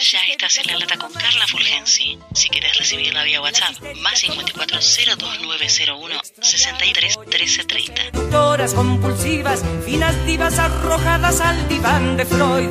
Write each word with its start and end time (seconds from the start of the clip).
Ya 0.00 0.20
estás 0.26 0.56
en 0.56 0.68
la 0.68 0.78
lata 0.78 0.96
con 0.96 1.12
Carla 1.12 1.46
Fulgensi. 1.46 2.18
Si 2.34 2.48
quieres 2.48 2.78
recibirla 2.78 3.24
vía 3.24 3.42
WhatsApp, 3.42 3.76
más 4.02 4.20
54 4.20 4.78
02901 4.78 6.20
63 6.40 7.18
13 7.28 7.64
30. 7.64 8.10
Doctoras 8.12 8.72
compulsivas, 8.72 9.62
finas 9.84 10.24
divas 10.24 10.58
arrojadas 10.58 11.42
al 11.42 11.68
diván 11.68 12.16
de 12.16 12.24
Freud 12.24 12.70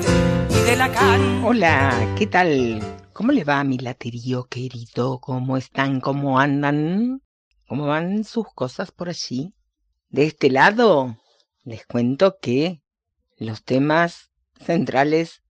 y 0.49 0.65
de 0.65 0.75
Lacan. 0.75 1.43
Hola, 1.45 2.15
¿qué 2.17 2.25
tal? 2.25 2.81
¿Cómo 3.13 3.31
le 3.31 3.43
va 3.43 3.59
a 3.59 3.63
mi 3.63 3.77
laterío 3.77 4.45
querido? 4.45 5.19
¿Cómo 5.19 5.57
están? 5.57 6.01
¿Cómo 6.01 6.39
andan? 6.39 7.21
¿Cómo 7.67 7.85
van 7.85 8.23
sus 8.23 8.47
cosas 8.55 8.89
por 8.89 9.09
allí? 9.09 9.53
De 10.09 10.25
este 10.25 10.49
lado, 10.49 11.21
les 11.65 11.85
cuento 11.85 12.39
que 12.41 12.81
los 13.37 13.63
temas 13.63 14.31
centrales 14.59 15.43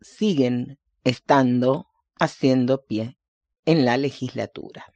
siguen 0.00 0.78
estando 1.06 1.86
haciendo 2.18 2.84
pie 2.84 3.16
en 3.64 3.84
la 3.84 3.96
legislatura. 3.96 4.86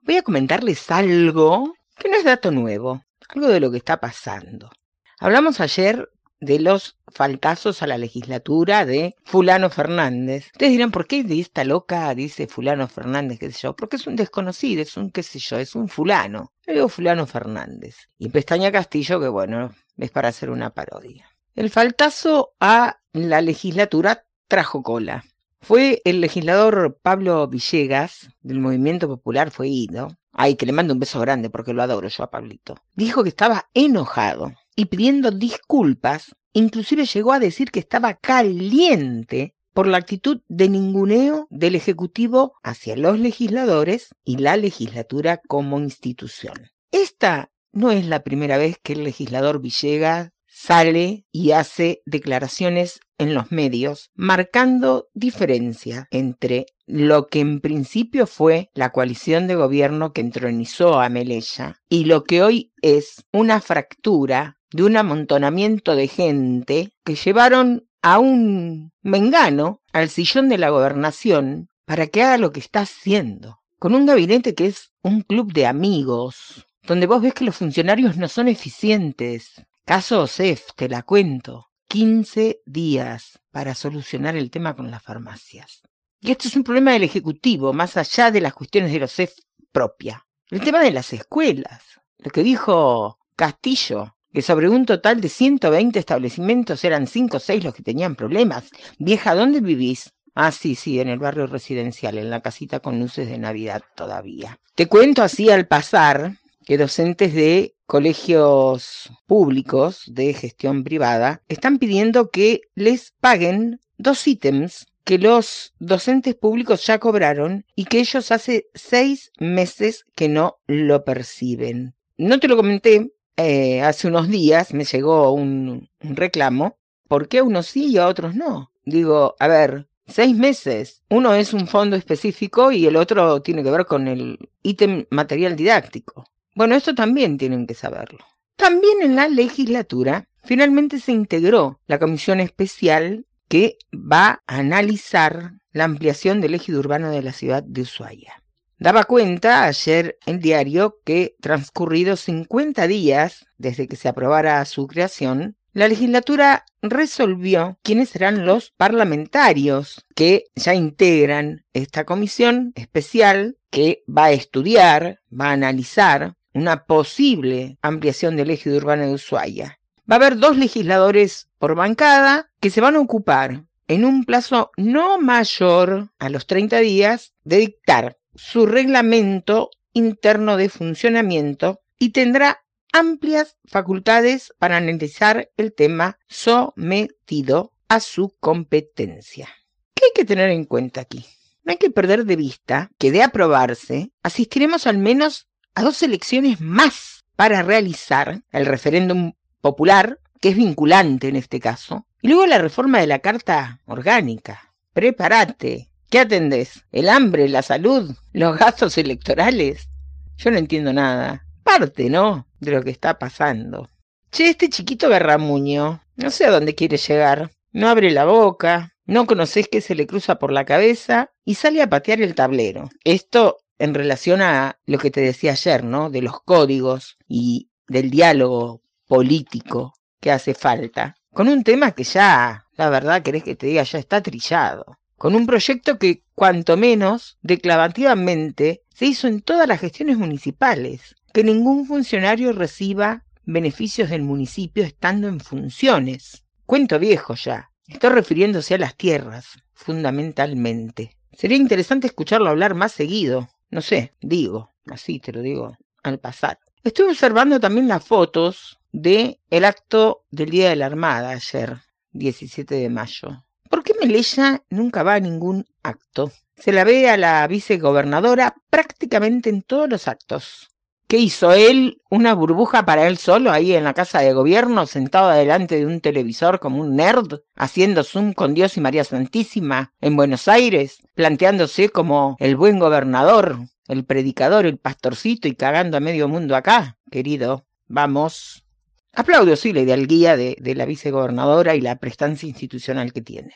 Voy 0.00 0.16
a 0.16 0.22
comentarles 0.22 0.90
algo 0.90 1.74
que 1.98 2.08
no 2.08 2.16
es 2.16 2.24
dato 2.24 2.50
nuevo, 2.50 3.02
algo 3.28 3.48
de 3.48 3.60
lo 3.60 3.70
que 3.70 3.76
está 3.76 4.00
pasando. 4.00 4.70
Hablamos 5.18 5.60
ayer 5.60 6.08
de 6.40 6.58
los 6.58 6.98
faltazos 7.08 7.82
a 7.82 7.86
la 7.86 7.98
legislatura 7.98 8.86
de 8.86 9.14
Fulano 9.24 9.68
Fernández. 9.68 10.46
Ustedes 10.52 10.72
dirán, 10.72 10.90
¿por 10.90 11.06
qué 11.06 11.22
de 11.22 11.40
esta 11.40 11.64
loca 11.64 12.14
dice 12.14 12.46
Fulano 12.46 12.88
Fernández, 12.88 13.38
qué 13.38 13.52
sé 13.52 13.60
yo? 13.62 13.76
Porque 13.76 13.96
es 13.96 14.06
un 14.06 14.16
desconocido, 14.16 14.80
es 14.80 14.96
un 14.96 15.10
qué 15.10 15.22
sé 15.22 15.38
yo, 15.38 15.58
es 15.58 15.74
un 15.74 15.88
fulano. 15.88 16.52
Le 16.66 16.74
digo 16.74 16.88
Fulano 16.88 17.26
Fernández. 17.26 18.08
Y 18.18 18.30
Pestaña 18.30 18.72
Castillo, 18.72 19.20
que 19.20 19.28
bueno, 19.28 19.74
es 19.98 20.10
para 20.10 20.28
hacer 20.28 20.48
una 20.48 20.70
parodia. 20.70 21.26
El 21.54 21.70
faltazo 21.70 22.54
a 22.60 23.00
la 23.12 23.40
legislatura 23.40 24.25
trajo 24.48 24.82
cola. 24.82 25.24
Fue 25.60 26.00
el 26.04 26.20
legislador 26.20 26.98
Pablo 27.02 27.48
Villegas, 27.48 28.28
del 28.40 28.60
Movimiento 28.60 29.08
Popular, 29.08 29.50
fue 29.50 29.68
ido. 29.68 30.08
Ay, 30.32 30.56
que 30.56 30.66
le 30.66 30.72
mando 30.72 30.92
un 30.92 31.00
beso 31.00 31.18
grande 31.18 31.50
porque 31.50 31.72
lo 31.72 31.82
adoro 31.82 32.08
yo 32.08 32.22
a 32.22 32.30
Pablito. 32.30 32.76
Dijo 32.94 33.22
que 33.22 33.30
estaba 33.30 33.68
enojado 33.74 34.52
y 34.76 34.84
pidiendo 34.84 35.30
disculpas, 35.30 36.36
inclusive 36.52 37.06
llegó 37.06 37.32
a 37.32 37.38
decir 37.38 37.70
que 37.70 37.80
estaba 37.80 38.14
caliente 38.14 39.54
por 39.72 39.86
la 39.86 39.98
actitud 39.98 40.40
de 40.48 40.68
ninguneo 40.68 41.46
del 41.50 41.74
Ejecutivo 41.74 42.54
hacia 42.62 42.96
los 42.96 43.18
legisladores 43.18 44.14
y 44.24 44.36
la 44.36 44.56
legislatura 44.56 45.40
como 45.48 45.78
institución. 45.78 46.70
Esta 46.92 47.50
no 47.72 47.90
es 47.90 48.06
la 48.06 48.22
primera 48.22 48.56
vez 48.56 48.78
que 48.82 48.92
el 48.92 49.04
legislador 49.04 49.60
Villegas 49.60 50.30
sale 50.66 51.24
y 51.30 51.52
hace 51.52 52.02
declaraciones 52.06 52.98
en 53.18 53.34
los 53.34 53.52
medios 53.52 54.10
marcando 54.16 55.08
diferencia 55.14 56.08
entre 56.10 56.66
lo 56.86 57.28
que 57.28 57.38
en 57.40 57.60
principio 57.60 58.26
fue 58.26 58.70
la 58.74 58.90
coalición 58.90 59.46
de 59.46 59.54
gobierno 59.54 60.12
que 60.12 60.22
entronizó 60.22 61.00
a 61.00 61.08
Melella 61.08 61.80
y 61.88 62.06
lo 62.06 62.24
que 62.24 62.42
hoy 62.42 62.72
es 62.82 63.24
una 63.32 63.60
fractura 63.60 64.58
de 64.72 64.82
un 64.82 64.96
amontonamiento 64.96 65.94
de 65.94 66.08
gente 66.08 66.92
que 67.04 67.14
llevaron 67.14 67.86
a 68.02 68.18
un 68.18 68.92
mengano 69.02 69.82
al 69.92 70.08
sillón 70.08 70.48
de 70.48 70.58
la 70.58 70.70
gobernación 70.70 71.68
para 71.84 72.08
que 72.08 72.22
haga 72.22 72.38
lo 72.38 72.50
que 72.50 72.60
está 72.60 72.80
haciendo, 72.80 73.60
con 73.78 73.94
un 73.94 74.06
gabinete 74.06 74.56
que 74.56 74.66
es 74.66 74.92
un 75.02 75.22
club 75.22 75.52
de 75.52 75.66
amigos, 75.66 76.66
donde 76.82 77.06
vos 77.06 77.22
ves 77.22 77.34
que 77.34 77.44
los 77.44 77.56
funcionarios 77.56 78.16
no 78.16 78.26
son 78.26 78.48
eficientes, 78.48 79.64
Caso 79.86 80.22
OSEF, 80.22 80.72
te 80.74 80.88
la 80.88 81.04
cuento. 81.04 81.68
15 81.86 82.60
días 82.66 83.38
para 83.52 83.72
solucionar 83.72 84.34
el 84.34 84.50
tema 84.50 84.74
con 84.74 84.90
las 84.90 85.00
farmacias. 85.00 85.82
Y 86.20 86.32
esto 86.32 86.48
es 86.48 86.56
un 86.56 86.64
problema 86.64 86.90
del 86.90 87.04
Ejecutivo, 87.04 87.72
más 87.72 87.96
allá 87.96 88.32
de 88.32 88.40
las 88.40 88.52
cuestiones 88.52 88.90
de 88.90 88.98
los 88.98 89.12
OSEF 89.12 89.32
propia. 89.70 90.26
El 90.50 90.60
tema 90.60 90.80
de 90.80 90.90
las 90.90 91.12
escuelas. 91.12 91.84
Lo 92.18 92.32
que 92.32 92.42
dijo 92.42 93.20
Castillo, 93.36 94.16
que 94.32 94.42
sobre 94.42 94.68
un 94.68 94.86
total 94.86 95.20
de 95.20 95.28
120 95.28 96.00
establecimientos 96.00 96.82
eran 96.82 97.06
5 97.06 97.36
o 97.36 97.40
6 97.40 97.62
los 97.62 97.72
que 97.72 97.84
tenían 97.84 98.16
problemas. 98.16 98.64
Vieja, 98.98 99.36
¿dónde 99.36 99.60
vivís? 99.60 100.12
Ah, 100.34 100.50
sí, 100.50 100.74
sí, 100.74 100.98
en 100.98 101.06
el 101.10 101.20
barrio 101.20 101.46
residencial, 101.46 102.18
en 102.18 102.30
la 102.30 102.40
casita 102.40 102.80
con 102.80 102.98
luces 102.98 103.28
de 103.28 103.38
Navidad 103.38 103.84
todavía. 103.94 104.58
Te 104.74 104.88
cuento 104.88 105.22
así 105.22 105.48
al 105.48 105.68
pasar 105.68 106.32
que 106.66 106.76
docentes 106.76 107.32
de 107.32 107.76
colegios 107.86 109.10
públicos 109.26 110.02
de 110.08 110.34
gestión 110.34 110.82
privada 110.82 111.40
están 111.48 111.78
pidiendo 111.78 112.30
que 112.30 112.62
les 112.74 113.14
paguen 113.20 113.80
dos 113.96 114.26
ítems 114.26 114.86
que 115.04 115.18
los 115.18 115.72
docentes 115.78 116.34
públicos 116.34 116.84
ya 116.84 116.98
cobraron 116.98 117.64
y 117.76 117.84
que 117.84 118.00
ellos 118.00 118.32
hace 118.32 118.66
seis 118.74 119.30
meses 119.38 120.04
que 120.16 120.28
no 120.28 120.58
lo 120.66 121.04
perciben. 121.04 121.94
No 122.18 122.40
te 122.40 122.48
lo 122.48 122.56
comenté, 122.56 123.12
eh, 123.36 123.82
hace 123.82 124.08
unos 124.08 124.28
días 124.28 124.74
me 124.74 124.84
llegó 124.84 125.30
un, 125.30 125.88
un 126.02 126.16
reclamo, 126.16 126.78
¿por 127.06 127.28
qué 127.28 127.38
a 127.38 127.44
unos 127.44 127.68
sí 127.68 127.86
y 127.92 127.98
a 127.98 128.08
otros 128.08 128.34
no? 128.34 128.72
Digo, 128.84 129.36
a 129.38 129.46
ver, 129.46 129.86
seis 130.08 130.34
meses. 130.34 131.02
Uno 131.10 131.32
es 131.34 131.54
un 131.54 131.68
fondo 131.68 131.94
específico 131.94 132.72
y 132.72 132.86
el 132.86 132.96
otro 132.96 133.40
tiene 133.42 133.62
que 133.62 133.70
ver 133.70 133.86
con 133.86 134.08
el 134.08 134.50
ítem 134.64 135.06
material 135.10 135.54
didáctico. 135.54 136.24
Bueno, 136.56 136.74
esto 136.74 136.94
también 136.94 137.36
tienen 137.36 137.66
que 137.66 137.74
saberlo. 137.74 138.24
También 138.56 139.02
en 139.02 139.14
la 139.14 139.28
legislatura 139.28 140.26
finalmente 140.42 141.00
se 141.00 141.12
integró 141.12 141.80
la 141.86 141.98
comisión 141.98 142.40
especial 142.40 143.26
que 143.46 143.76
va 143.92 144.42
a 144.46 144.56
analizar 144.56 145.52
la 145.72 145.84
ampliación 145.84 146.40
del 146.40 146.54
ejido 146.54 146.80
urbano 146.80 147.10
de 147.10 147.20
la 147.20 147.32
ciudad 147.32 147.62
de 147.62 147.82
Ushuaia. 147.82 148.42
Daba 148.78 149.04
cuenta 149.04 149.64
ayer 149.64 150.16
el 150.24 150.40
diario 150.40 150.98
que 151.04 151.36
transcurridos 151.42 152.20
50 152.20 152.86
días 152.86 153.44
desde 153.58 153.86
que 153.86 153.96
se 153.96 154.08
aprobara 154.08 154.64
su 154.64 154.86
creación, 154.86 155.56
la 155.74 155.88
legislatura 155.88 156.64
resolvió 156.80 157.78
quiénes 157.82 158.08
serán 158.08 158.46
los 158.46 158.70
parlamentarios 158.78 160.06
que 160.14 160.44
ya 160.54 160.74
integran 160.74 161.66
esta 161.74 162.06
comisión 162.06 162.72
especial 162.76 163.58
que 163.68 164.02
va 164.08 164.26
a 164.26 164.32
estudiar, 164.32 165.20
va 165.30 165.50
a 165.50 165.52
analizar 165.52 166.34
una 166.56 166.84
posible 166.86 167.78
ampliación 167.82 168.36
del 168.36 168.50
eje 168.50 168.70
urbano 168.70 169.06
de 169.06 169.12
Ushuaia. 169.12 169.78
Va 170.10 170.16
a 170.16 170.18
haber 170.18 170.38
dos 170.38 170.56
legisladores 170.56 171.48
por 171.58 171.74
bancada 171.74 172.50
que 172.60 172.70
se 172.70 172.80
van 172.80 172.96
a 172.96 173.00
ocupar 173.00 173.64
en 173.88 174.04
un 174.04 174.24
plazo 174.24 174.70
no 174.76 175.18
mayor 175.18 176.10
a 176.18 176.28
los 176.28 176.46
30 176.46 176.78
días 176.80 177.34
de 177.44 177.58
dictar 177.58 178.16
su 178.34 178.66
reglamento 178.66 179.70
interno 179.92 180.56
de 180.56 180.68
funcionamiento 180.68 181.80
y 181.98 182.10
tendrá 182.10 182.64
amplias 182.92 183.56
facultades 183.66 184.54
para 184.58 184.76
analizar 184.76 185.50
el 185.56 185.74
tema 185.74 186.18
sometido 186.28 187.72
a 187.88 188.00
su 188.00 188.34
competencia. 188.40 189.48
¿Qué 189.94 190.06
hay 190.06 190.10
que 190.14 190.24
tener 190.24 190.50
en 190.50 190.64
cuenta 190.64 191.02
aquí? 191.02 191.26
No 191.64 191.72
hay 191.72 191.78
que 191.78 191.90
perder 191.90 192.24
de 192.24 192.36
vista 192.36 192.90
que 192.98 193.10
de 193.10 193.22
aprobarse 193.22 194.12
asistiremos 194.22 194.86
al 194.86 194.98
menos 194.98 195.45
a 195.76 195.82
dos 195.82 196.02
elecciones 196.02 196.60
más 196.60 197.24
para 197.36 197.62
realizar 197.62 198.40
el 198.50 198.64
referéndum 198.64 199.34
popular, 199.60 200.18
que 200.40 200.48
es 200.48 200.56
vinculante 200.56 201.28
en 201.28 201.36
este 201.36 201.60
caso, 201.60 202.06
y 202.22 202.28
luego 202.28 202.46
la 202.46 202.56
reforma 202.56 202.98
de 202.98 203.06
la 203.06 203.18
Carta 203.18 203.82
Orgánica. 203.84 204.72
Prepárate. 204.94 205.90
¿Qué 206.08 206.20
atendés? 206.20 206.86
¿El 206.92 207.10
hambre, 207.10 207.48
la 207.48 207.60
salud, 207.60 208.16
los 208.32 208.56
gastos 208.56 208.96
electorales? 208.96 209.90
Yo 210.38 210.50
no 210.50 210.56
entiendo 210.56 210.94
nada. 210.94 211.44
Parte, 211.62 212.08
¿no? 212.08 212.46
De 212.58 212.70
lo 212.70 212.82
que 212.82 212.90
está 212.90 213.18
pasando. 213.18 213.90
Che, 214.30 214.48
este 214.48 214.70
chiquito 214.70 215.10
Garramuño, 215.10 216.00
no 216.16 216.30
sé 216.30 216.46
a 216.46 216.50
dónde 216.50 216.74
quiere 216.74 216.96
llegar. 216.96 217.50
No 217.72 217.88
abre 217.88 218.10
la 218.10 218.24
boca, 218.24 218.94
no 219.04 219.26
conoces 219.26 219.68
qué 219.68 219.82
se 219.82 219.94
le 219.94 220.06
cruza 220.06 220.38
por 220.38 220.52
la 220.52 220.64
cabeza 220.64 221.32
y 221.44 221.56
sale 221.56 221.82
a 221.82 221.90
patear 221.90 222.22
el 222.22 222.34
tablero. 222.34 222.88
Esto 223.04 223.58
en 223.78 223.94
relación 223.94 224.42
a 224.42 224.78
lo 224.86 224.98
que 224.98 225.10
te 225.10 225.20
decía 225.20 225.52
ayer, 225.52 225.84
¿no? 225.84 226.10
De 226.10 226.22
los 226.22 226.40
códigos 226.42 227.18
y 227.28 227.68
del 227.88 228.10
diálogo 228.10 228.82
político 229.06 229.94
que 230.20 230.30
hace 230.30 230.54
falta, 230.54 231.16
con 231.32 231.48
un 231.48 231.62
tema 231.62 231.92
que 231.92 232.04
ya, 232.04 232.66
la 232.76 232.90
verdad, 232.90 233.22
querés 233.22 233.44
que 233.44 233.54
te 233.54 233.66
diga, 233.66 233.82
ya 233.82 233.98
está 233.98 234.22
trillado, 234.22 234.98
con 235.16 235.34
un 235.34 235.46
proyecto 235.46 235.98
que, 235.98 236.22
cuanto 236.34 236.76
menos, 236.76 237.38
declarativamente, 237.42 238.82
se 238.94 239.06
hizo 239.06 239.28
en 239.28 239.42
todas 239.42 239.68
las 239.68 239.80
gestiones 239.80 240.16
municipales, 240.16 241.14
que 241.32 241.44
ningún 241.44 241.86
funcionario 241.86 242.52
reciba 242.52 243.24
beneficios 243.44 244.10
del 244.10 244.22
municipio 244.22 244.84
estando 244.84 245.28
en 245.28 245.40
funciones. 245.40 246.44
Cuento 246.64 246.98
viejo 246.98 247.34
ya. 247.34 247.70
Estoy 247.86 248.10
refiriéndose 248.10 248.74
a 248.74 248.78
las 248.78 248.96
tierras, 248.96 249.46
fundamentalmente. 249.74 251.16
Sería 251.32 251.56
interesante 251.56 252.06
escucharlo 252.06 252.48
hablar 252.48 252.74
más 252.74 252.92
seguido, 252.92 253.48
no 253.76 253.82
sé, 253.82 254.14
digo, 254.22 254.72
así 254.86 255.20
te 255.20 255.32
lo 255.32 255.42
digo 255.42 255.76
al 256.02 256.18
pasar. 256.18 256.58
Estuve 256.82 257.10
observando 257.10 257.60
también 257.60 257.88
las 257.88 258.02
fotos 258.02 258.78
de 258.90 259.38
el 259.50 259.66
acto 259.66 260.24
del 260.30 260.48
Día 260.48 260.70
de 260.70 260.76
la 260.76 260.86
Armada 260.86 261.28
ayer, 261.28 261.76
17 262.12 262.74
de 262.74 262.88
mayo. 262.88 263.44
¿Por 263.68 263.82
qué 263.82 263.92
Melella 264.00 264.64
nunca 264.70 265.02
va 265.02 265.16
a 265.16 265.20
ningún 265.20 265.66
acto? 265.82 266.32
Se 266.56 266.72
la 266.72 266.84
ve 266.84 267.10
a 267.10 267.18
la 267.18 267.46
vicegobernadora 267.48 268.54
prácticamente 268.70 269.50
en 269.50 269.60
todos 269.60 269.90
los 269.90 270.08
actos. 270.08 270.70
¿Qué 271.08 271.18
hizo 271.18 271.52
él? 271.52 272.02
¿Una 272.10 272.34
burbuja 272.34 272.84
para 272.84 273.06
él 273.06 273.16
solo 273.16 273.52
ahí 273.52 273.74
en 273.74 273.84
la 273.84 273.94
casa 273.94 274.18
de 274.22 274.32
gobierno, 274.32 274.86
sentado 274.86 275.30
delante 275.30 275.76
de 275.76 275.86
un 275.86 276.00
televisor 276.00 276.58
como 276.58 276.80
un 276.80 276.96
nerd, 276.96 277.42
haciendo 277.54 278.02
zoom 278.02 278.32
con 278.32 278.54
Dios 278.54 278.76
y 278.76 278.80
María 278.80 279.04
Santísima 279.04 279.92
en 280.00 280.16
Buenos 280.16 280.48
Aires, 280.48 280.98
planteándose 281.14 281.90
como 281.90 282.36
el 282.40 282.56
buen 282.56 282.80
gobernador, 282.80 283.56
el 283.86 284.04
predicador, 284.04 284.66
el 284.66 284.78
pastorcito 284.78 285.46
y 285.46 285.54
cagando 285.54 285.96
a 285.96 286.00
medio 286.00 286.26
mundo 286.26 286.56
acá? 286.56 286.98
Querido, 287.08 287.66
vamos. 287.86 288.64
Aplaudo 289.12 289.54
sí 289.54 289.72
la 289.72 289.82
idealguía 289.82 290.36
de, 290.36 290.56
de 290.58 290.74
la 290.74 290.86
vicegobernadora 290.86 291.76
y 291.76 291.82
la 291.82 292.00
prestancia 292.00 292.48
institucional 292.48 293.12
que 293.12 293.22
tiene. 293.22 293.54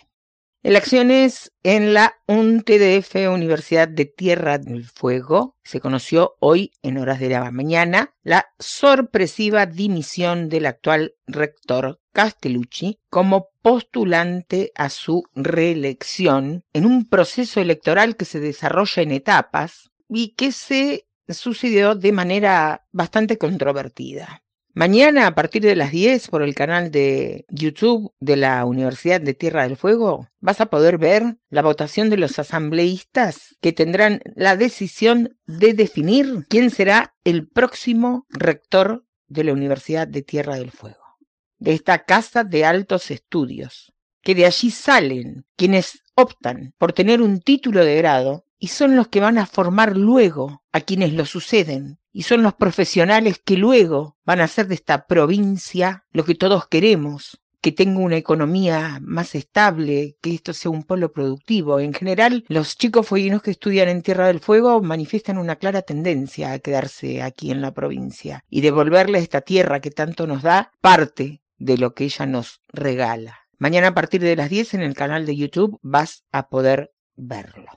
Elecciones 0.62 1.52
en 1.62 1.94
la 1.94 2.16
UNTDF, 2.26 3.14
Universidad 3.32 3.88
de 3.88 4.04
Tierra 4.04 4.58
del 4.58 4.84
Fuego. 4.84 5.56
Se 5.64 5.80
conoció 5.80 6.34
hoy, 6.38 6.72
en 6.82 6.98
horas 6.98 7.18
de 7.18 7.30
la 7.30 7.50
mañana, 7.50 8.14
la 8.22 8.44
sorpresiva 8.58 9.64
dimisión 9.64 10.50
del 10.50 10.66
actual 10.66 11.14
rector 11.26 11.98
Castellucci 12.12 12.98
como 13.08 13.48
postulante 13.62 14.70
a 14.74 14.90
su 14.90 15.22
reelección 15.34 16.62
en 16.74 16.84
un 16.84 17.08
proceso 17.08 17.62
electoral 17.62 18.16
que 18.16 18.26
se 18.26 18.38
desarrolla 18.38 19.02
en 19.02 19.12
etapas 19.12 19.90
y 20.10 20.34
que 20.34 20.52
se 20.52 21.06
sucedió 21.26 21.94
de 21.94 22.12
manera 22.12 22.86
bastante 22.92 23.38
controvertida. 23.38 24.42
Mañana 24.72 25.26
a 25.26 25.34
partir 25.34 25.62
de 25.62 25.74
las 25.74 25.90
10 25.90 26.28
por 26.28 26.42
el 26.42 26.54
canal 26.54 26.92
de 26.92 27.44
YouTube 27.48 28.12
de 28.20 28.36
la 28.36 28.64
Universidad 28.64 29.20
de 29.20 29.34
Tierra 29.34 29.64
del 29.64 29.76
Fuego 29.76 30.28
vas 30.38 30.60
a 30.60 30.66
poder 30.66 30.96
ver 30.96 31.38
la 31.48 31.62
votación 31.62 32.08
de 32.08 32.16
los 32.16 32.38
asambleístas 32.38 33.56
que 33.60 33.72
tendrán 33.72 34.20
la 34.36 34.56
decisión 34.56 35.36
de 35.46 35.74
definir 35.74 36.46
quién 36.48 36.70
será 36.70 37.16
el 37.24 37.48
próximo 37.48 38.26
rector 38.28 39.04
de 39.26 39.42
la 39.42 39.52
Universidad 39.52 40.06
de 40.06 40.22
Tierra 40.22 40.54
del 40.54 40.70
Fuego, 40.70 41.18
de 41.58 41.72
esta 41.72 42.04
casa 42.04 42.44
de 42.44 42.64
altos 42.64 43.10
estudios, 43.10 43.92
que 44.22 44.36
de 44.36 44.46
allí 44.46 44.70
salen 44.70 45.46
quienes 45.56 46.04
optan 46.14 46.74
por 46.78 46.92
tener 46.92 47.22
un 47.22 47.40
título 47.40 47.84
de 47.84 47.96
grado 47.96 48.44
y 48.56 48.68
son 48.68 48.94
los 48.94 49.08
que 49.08 49.20
van 49.20 49.38
a 49.38 49.46
formar 49.46 49.96
luego 49.96 50.62
a 50.70 50.80
quienes 50.80 51.12
lo 51.12 51.26
suceden 51.26 51.98
y 52.12 52.22
son 52.22 52.42
los 52.42 52.54
profesionales 52.54 53.40
que 53.44 53.56
luego 53.56 54.16
van 54.24 54.40
a 54.40 54.44
hacer 54.44 54.66
de 54.68 54.74
esta 54.74 55.06
provincia 55.06 56.04
lo 56.12 56.24
que 56.24 56.34
todos 56.34 56.66
queremos, 56.68 57.40
que 57.60 57.72
tenga 57.72 58.00
una 58.00 58.16
economía 58.16 58.98
más 59.02 59.34
estable, 59.34 60.16
que 60.20 60.34
esto 60.34 60.52
sea 60.52 60.70
un 60.70 60.82
polo 60.82 61.12
productivo. 61.12 61.78
En 61.78 61.92
general, 61.92 62.44
los 62.48 62.76
chicos 62.76 63.06
fueguinos 63.06 63.42
que 63.42 63.50
estudian 63.50 63.88
en 63.88 64.02
Tierra 64.02 64.28
del 64.28 64.40
Fuego 64.40 64.80
manifiestan 64.82 65.38
una 65.38 65.56
clara 65.56 65.82
tendencia 65.82 66.52
a 66.52 66.58
quedarse 66.58 67.22
aquí 67.22 67.50
en 67.50 67.60
la 67.60 67.72
provincia 67.72 68.44
y 68.48 68.62
devolverle 68.62 69.18
a 69.18 69.22
esta 69.22 69.42
tierra 69.42 69.80
que 69.80 69.90
tanto 69.90 70.26
nos 70.26 70.42
da 70.42 70.72
parte 70.80 71.42
de 71.58 71.76
lo 71.76 71.94
que 71.94 72.04
ella 72.04 72.26
nos 72.26 72.62
regala. 72.68 73.40
Mañana 73.58 73.88
a 73.88 73.94
partir 73.94 74.22
de 74.22 74.36
las 74.36 74.48
10 74.48 74.74
en 74.74 74.80
el 74.80 74.94
canal 74.94 75.26
de 75.26 75.36
YouTube 75.36 75.78
vas 75.82 76.24
a 76.32 76.48
poder 76.48 76.92
verlo. 77.14 77.70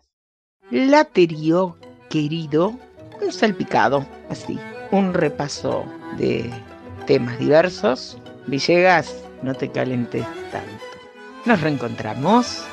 Laterio, 0.72 1.78
querido, 2.10 2.80
salpicado, 3.32 4.06
así, 4.30 4.60
un 4.92 5.14
repaso 5.14 5.86
de 6.18 6.52
temas 7.06 7.40
diversos. 7.40 8.18
Villegas, 8.48 9.14
no 9.42 9.54
te 9.54 9.70
calentes 9.70 10.26
tanto. 10.52 10.84
Nos 11.46 11.62
reencontramos. 11.62 12.64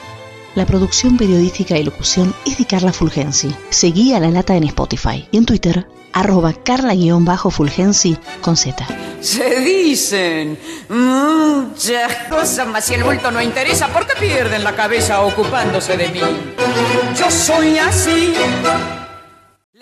La 0.54 0.66
producción 0.66 1.16
periodística 1.16 1.78
y 1.78 1.84
locución 1.84 2.34
es 2.44 2.58
de 2.58 2.66
Carla 2.66 2.92
Fulgensi. 2.92 3.54
Seguí 3.70 4.14
a 4.14 4.20
La 4.20 4.30
Lata 4.30 4.56
en 4.56 4.64
Spotify 4.64 5.28
y 5.30 5.36
en 5.36 5.46
Twitter, 5.46 5.86
arroba 6.12 6.52
carla-fulgensi 6.52 8.16
con 8.40 8.56
Z. 8.56 8.84
Se 9.20 9.60
dicen 9.60 10.58
muchas 10.88 12.14
cosas, 12.28 12.66
mas 12.66 12.84
si 12.84 12.94
el 12.94 13.04
bulto 13.04 13.30
no 13.30 13.40
interesa, 13.40 13.88
¿por 13.88 14.06
qué 14.06 14.14
pierden 14.18 14.64
la 14.64 14.74
cabeza 14.74 15.20
ocupándose 15.22 15.96
de 15.96 16.08
mí? 16.08 16.20
Yo 17.16 17.30
soy 17.30 17.78
así. 17.78 18.34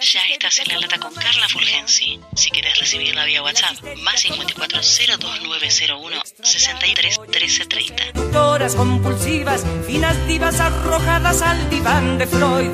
Ya 0.01 0.21
estás 0.33 0.61
en 0.61 0.69
la 0.69 0.79
lata 0.79 0.97
con 1.01 1.13
Carla 1.13 1.49
Fulgensi. 1.49 2.21
Si 2.37 2.51
quieres 2.51 2.79
recibirla 2.79 3.25
vía 3.25 3.43
WhatsApp, 3.43 3.83
más 4.05 4.21
54 4.21 4.79
02901 4.79 6.23
63 6.41 7.21
13 7.29 7.67
30. 7.67 8.13
Doctoras 8.13 8.77
compulsivas, 8.77 9.67
finas 9.85 10.25
divas 10.29 10.61
arrojadas 10.61 11.43
al 11.43 11.69
diván 11.69 12.17
de 12.17 12.29
Freud 12.29 12.71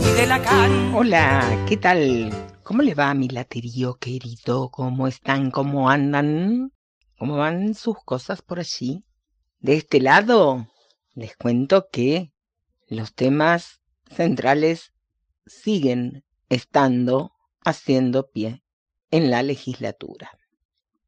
y 0.00 0.20
de 0.20 0.26
Lacan. 0.26 0.94
Hola, 0.94 1.64
¿qué 1.66 1.78
tal? 1.78 2.30
¿Cómo 2.62 2.82
le 2.82 2.94
va 2.94 3.08
a 3.08 3.14
mi 3.14 3.28
laterío 3.28 3.94
querido? 3.94 4.68
¿Cómo 4.68 5.08
están? 5.08 5.50
¿Cómo 5.50 5.88
andan? 5.88 6.72
¿Cómo 7.16 7.38
van 7.38 7.74
sus 7.74 7.96
cosas 8.04 8.42
por 8.42 8.58
allí? 8.58 9.02
De 9.60 9.76
este 9.76 9.98
lado, 9.98 10.70
les 11.14 11.38
cuento 11.38 11.88
que 11.90 12.32
los 12.86 13.14
temas 13.14 13.80
centrales 14.14 14.92
siguen 15.46 16.25
estando 16.48 17.32
haciendo 17.64 18.30
pie 18.30 18.62
en 19.10 19.30
la 19.30 19.42
legislatura. 19.42 20.30